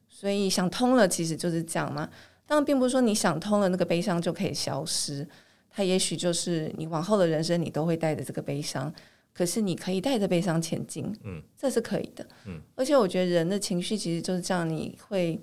[0.10, 2.10] 所以想通了，其实就是这样嘛。
[2.46, 5.26] 当然，并不是说你想通了，那个悲伤就可以消失。
[5.72, 8.94] 它也许就是你往后的人生，你都会带着这个悲伤。
[9.34, 12.28] 可是你可以带着悲伤前进，嗯，这是可以的。
[12.46, 15.40] 嗯，而且我觉得人的情绪其实就是这样，你会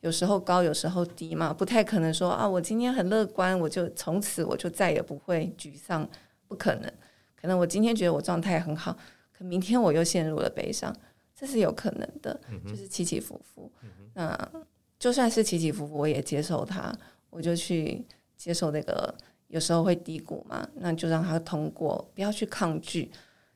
[0.00, 6.06] 有时候高，有时候低嘛，不太可能说啊，我今天很乐观，我就从此我就再也不会沮丧，
[6.48, 6.92] 不可能。
[7.40, 8.96] 可能我今天觉得我状态很好，
[9.32, 10.92] 可明天我又陷入了悲伤，
[11.36, 13.70] 这是有可能的，就是起起伏伏。
[13.82, 14.50] 嗯、那
[14.98, 16.92] 就算是起起伏伏，我也接受它，
[17.30, 18.04] 我就去
[18.36, 19.14] 接受那个
[19.48, 23.10] 有时候会低谷嘛，那就让他通过，不要去抗拒，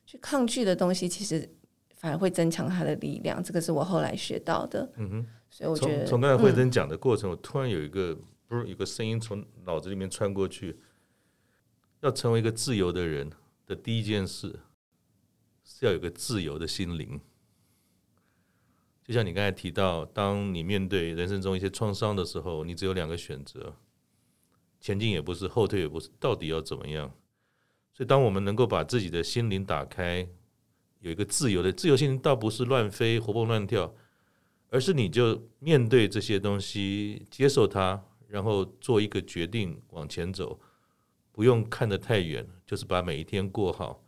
[0.05, 1.49] 去抗拒的东西其实
[1.95, 3.43] 反而会增强他的力量。
[3.43, 4.87] 这个是我后来学到的。
[4.97, 8.17] 嗯哼，所以我觉得从刚才慧珍讲的过程，嗯、我突然有一个
[8.47, 10.79] 不是有个声音从脑子里面穿过去，
[12.01, 13.31] 要成为一个自由的人。
[13.65, 14.59] 的第一件事
[15.63, 17.21] 是要有个自由的心灵，
[19.01, 23.77] 就像你刚才提到，当你面对人生中一些创伤的时候，你只有两个选择：
[24.83, 27.09] 前进也不是，后退也不是，到底要怎么样？
[27.93, 30.27] 所以，当我们能够把自己的心灵打开，
[30.99, 33.95] 有一个自由的自由心灵，倒不是乱飞、活蹦乱跳，
[34.69, 40.59] 而是你就面对这些东西，接受它，然后做一个决定往前走。
[41.31, 44.03] 不用看得太远，就是把每一天过好。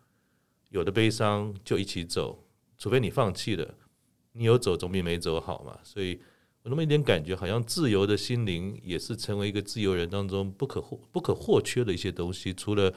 [0.72, 2.46] 有的悲伤就一起走，
[2.78, 3.76] 除非你放弃了，
[4.34, 5.80] 你有走总比没走好嘛。
[5.84, 6.20] 所以
[6.66, 12.52] 有那么一点感觉，好像自由的心灵也是成为一个自由人当中不可或不可或缺的一些东西。
[12.52, 12.92] 除了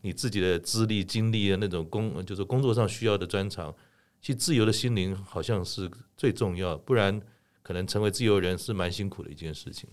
[0.00, 3.72] 你自己的资历、经历的那种工，就是工作上需要的专长，
[4.20, 6.76] 其实自由的心灵好像是最重要。
[6.78, 7.22] 不然，
[7.62, 9.88] 可能成为自由人是蛮辛苦的一件事情。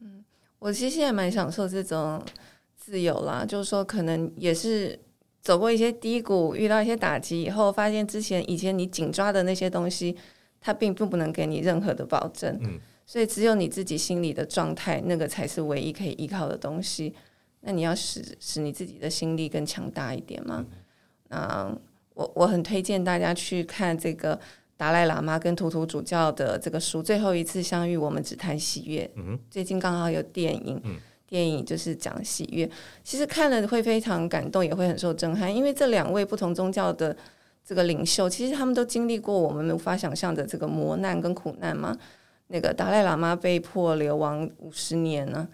[0.00, 0.24] 嗯，
[0.58, 2.24] 我其实也蛮享受这种
[2.78, 4.98] 自由啦，就是说，可能也是
[5.42, 10.16] 走过一些低谷，遇到一些打击以后，发现之前以前你紧抓的那些东西。
[10.68, 17.14] 它并不能给你任何的保证，嗯，所以只有你自己心里的状态，那个才是唯一可以依靠的东西。
[17.62, 20.66] 那你要使使你自己的心力更强大一点嘛？
[21.30, 21.74] 那
[22.12, 24.38] 我我很推荐大家去看这个
[24.76, 29.06] 达赖喇嘛跟图图主教的这个书《最后一次相遇，我们只谈喜悦》。
[29.16, 30.78] 嗯，最近刚好有电影，
[31.26, 32.70] 电影就是讲喜悦。
[33.02, 37.16] 其实看了会非常感动，也会很受震撼，因为这两位不同宗教的。
[37.68, 41.94] 这个领袖其实他们都经历过我们无法想象的这个磨难跟苦难嘛。
[42.46, 45.46] 那个达赖喇嘛被迫流亡五十年呢，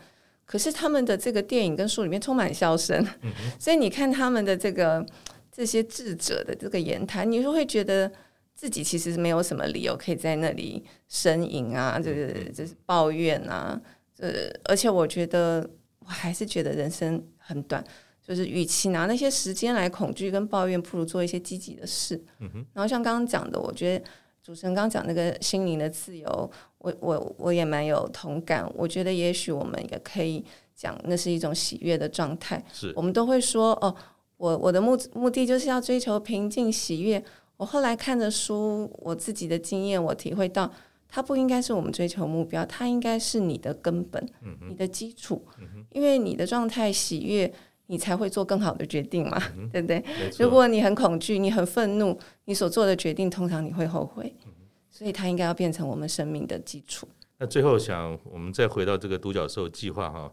[0.47, 5.05] 可是他们的这个电影跟书里面充满笑声，嗯、 所以你看他们的这个
[5.51, 8.09] 这些智者的这个言谈，你就会觉得
[8.55, 13.81] 自己其实没有什么理由可以在那里呻吟啊，就是就是抱怨啊，
[14.19, 14.31] 呃，
[14.67, 17.85] 而且我觉得我还是觉得人生很短。
[18.27, 22.17] 就是，与其拿那些时间来恐惧跟抱怨，不如做一些积极的事。
[22.41, 22.67] 嗯哼。
[22.73, 24.05] 然后像刚刚讲的，我觉得
[24.43, 28.67] 主持人刚刚讲那个心灵的自由，我我我也蛮有同感。
[28.75, 30.43] 我觉得也许我们也可以
[30.75, 32.65] 讲，那是一种喜悦的状态。
[32.73, 32.91] 是。
[32.97, 33.95] 我们都会说，哦，
[34.39, 37.23] 我我的目目的就是要追求平静喜悦。
[37.59, 40.73] 我后来看着书，我自己的经验，我体会到，
[41.09, 45.47] 它不应该是我们追求目标，它应该是你的根本，嗯、你的基础。
[45.59, 47.53] 嗯、因为你的状态喜悦。
[47.87, 50.03] 你才会做更好的决定嘛，嗯、 对不对？
[50.39, 54.35] 如果你很恐惧，你很愤怒，你所做的决定通常你会后悔。
[54.47, 54.53] 嗯、
[54.91, 57.07] 所以它应该要变成我们生命的基础。
[57.39, 60.33] 那最后想，我们再回到这个独角兽计划哈，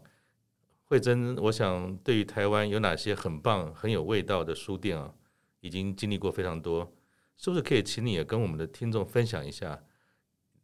[0.84, 5.12] 慧珍，我想对于台湾有哪些很棒、很有味道的书店啊，
[5.60, 6.92] 已经经历过非常多，
[7.36, 9.82] 是不是可以请你也跟我们的听众分享一下，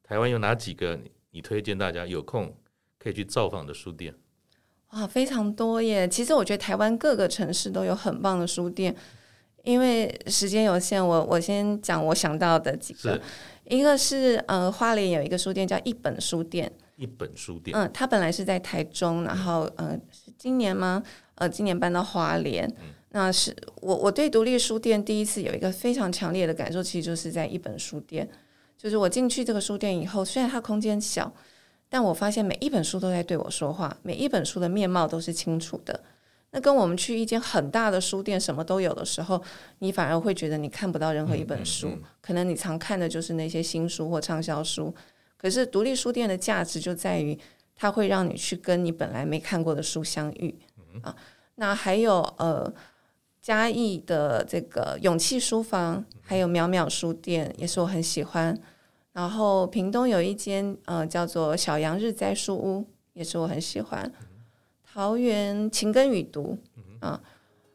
[0.03, 0.99] 台湾有哪几个
[1.33, 2.57] 你推荐大家有空
[2.99, 4.15] 可以去造访的书店？
[4.93, 6.09] 哇，非常多耶！
[6.09, 8.95] 其实我觉得台湾各个城市都有很棒的书店，
[9.63, 13.21] 因为时间有限，我我先讲我想到的几个。
[13.67, 17.77] 一个是呃，花莲有一个书店叫一本书店，一本书店。
[17.77, 21.03] 嗯，它本来是在台中，然后呃，是今年吗？
[21.35, 22.67] 呃，今年搬到花莲。
[22.81, 28.27] 嗯、那是我我对独立书店第一次有一个非常强烈的感受，其实就是在一本书店。
[28.79, 31.31] 就是我进去这个书店以后，虽然它空间小。
[31.89, 36.01] 但我发现每一本书都在对我说话，每一本书的面貌都是清楚的。
[36.51, 39.43] 那跟我们去一间很大的书店，什么都有的时候，
[39.81, 41.91] 你反而会觉得你看不到任何一本书。
[42.23, 44.95] 可能你常看的就是那些新书或畅销书。
[45.37, 47.39] 可是独立书店的价值就在于，
[47.77, 50.59] 它会让你去跟你本来没看过的书相遇
[51.03, 51.15] 啊。
[51.57, 52.73] 那还有呃，
[53.43, 58.59] 嘉义的这个勇气书房，还有淼淼书店，也是我很喜欢。
[59.19, 64.09] 然后屏东有一间呃叫做小杨日栽书屋，也是我很喜欢。
[64.85, 66.57] 桃园情根雨读
[67.01, 67.21] 啊，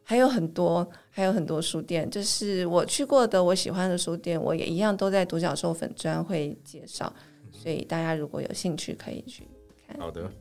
[0.03, 7.13] 还有很多还有很多书店，就是我去过的我喜欢的书店，我也一样都在独角兽粉专会介绍，
[7.51, 9.45] 所以大家如果有兴趣可以去
[9.85, 9.99] 看。
[9.99, 10.31] 好的，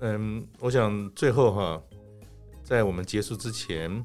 [0.00, 1.82] 嗯，我想最后哈，
[2.62, 4.04] 在我们结束之前，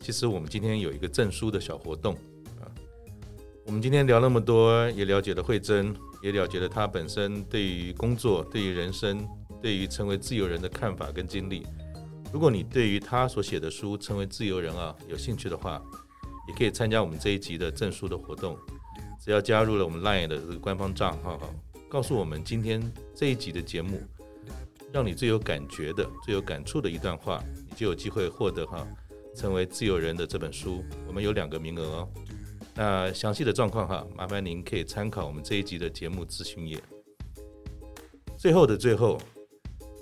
[0.00, 2.16] 其实我们今天有一个证书的小活动。
[3.64, 9.24] 我们今天聊那么多，也了解了慧珍，也了解了她本身对于工作、对于人生、
[9.62, 11.64] 对于成为自由人的看法跟经历。
[12.32, 15.80] 如果你对于她所写的书《成为自由人》啊有兴趣的话，
[16.48, 18.58] 也可以参加我们这一集的赠书的活动。
[19.24, 21.38] 只要加入了我们 LINE 的这个官方账号，
[21.88, 22.82] 告诉我们今天
[23.14, 24.02] 这一集的节目
[24.90, 28.84] 让你最有感觉的、最有感触的一段话，你就有机会获得哈
[29.40, 30.82] 《成为自由人》的这本书。
[31.06, 32.08] 我们有两个名额哦。
[32.74, 36.82] 那详细的状况哈，麻烦您可以参考我们这一集的节目资讯页。
[38.38, 39.20] 最后的最后，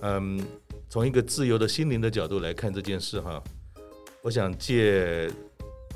[0.02, 0.40] 嗯，
[0.88, 3.42] 从一个自由的心灵的角度来看这件事哈，
[4.22, 5.28] 我想借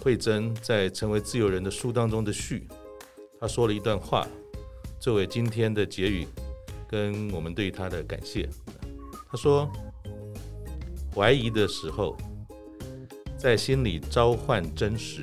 [0.03, 2.67] 慧珍在《成为自由人》的书当中的序，
[3.41, 4.27] 他说了一段话，
[4.99, 6.27] 作为今天的结语，
[6.89, 8.49] 跟我们对他的感谢。
[9.31, 9.71] 他说
[11.15, 12.17] ：“怀疑的时候，
[13.39, 15.23] 在心里召唤真实。”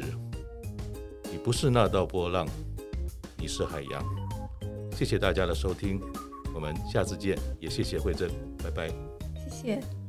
[1.32, 2.45] 你不是那道波浪，
[3.38, 4.03] 你是海洋。
[4.91, 5.99] 谢谢大家的收听，
[6.53, 7.38] 我们下次见。
[7.59, 8.29] 也谢谢慧珍，
[8.61, 8.89] 拜拜。
[9.49, 10.01] 谢谢。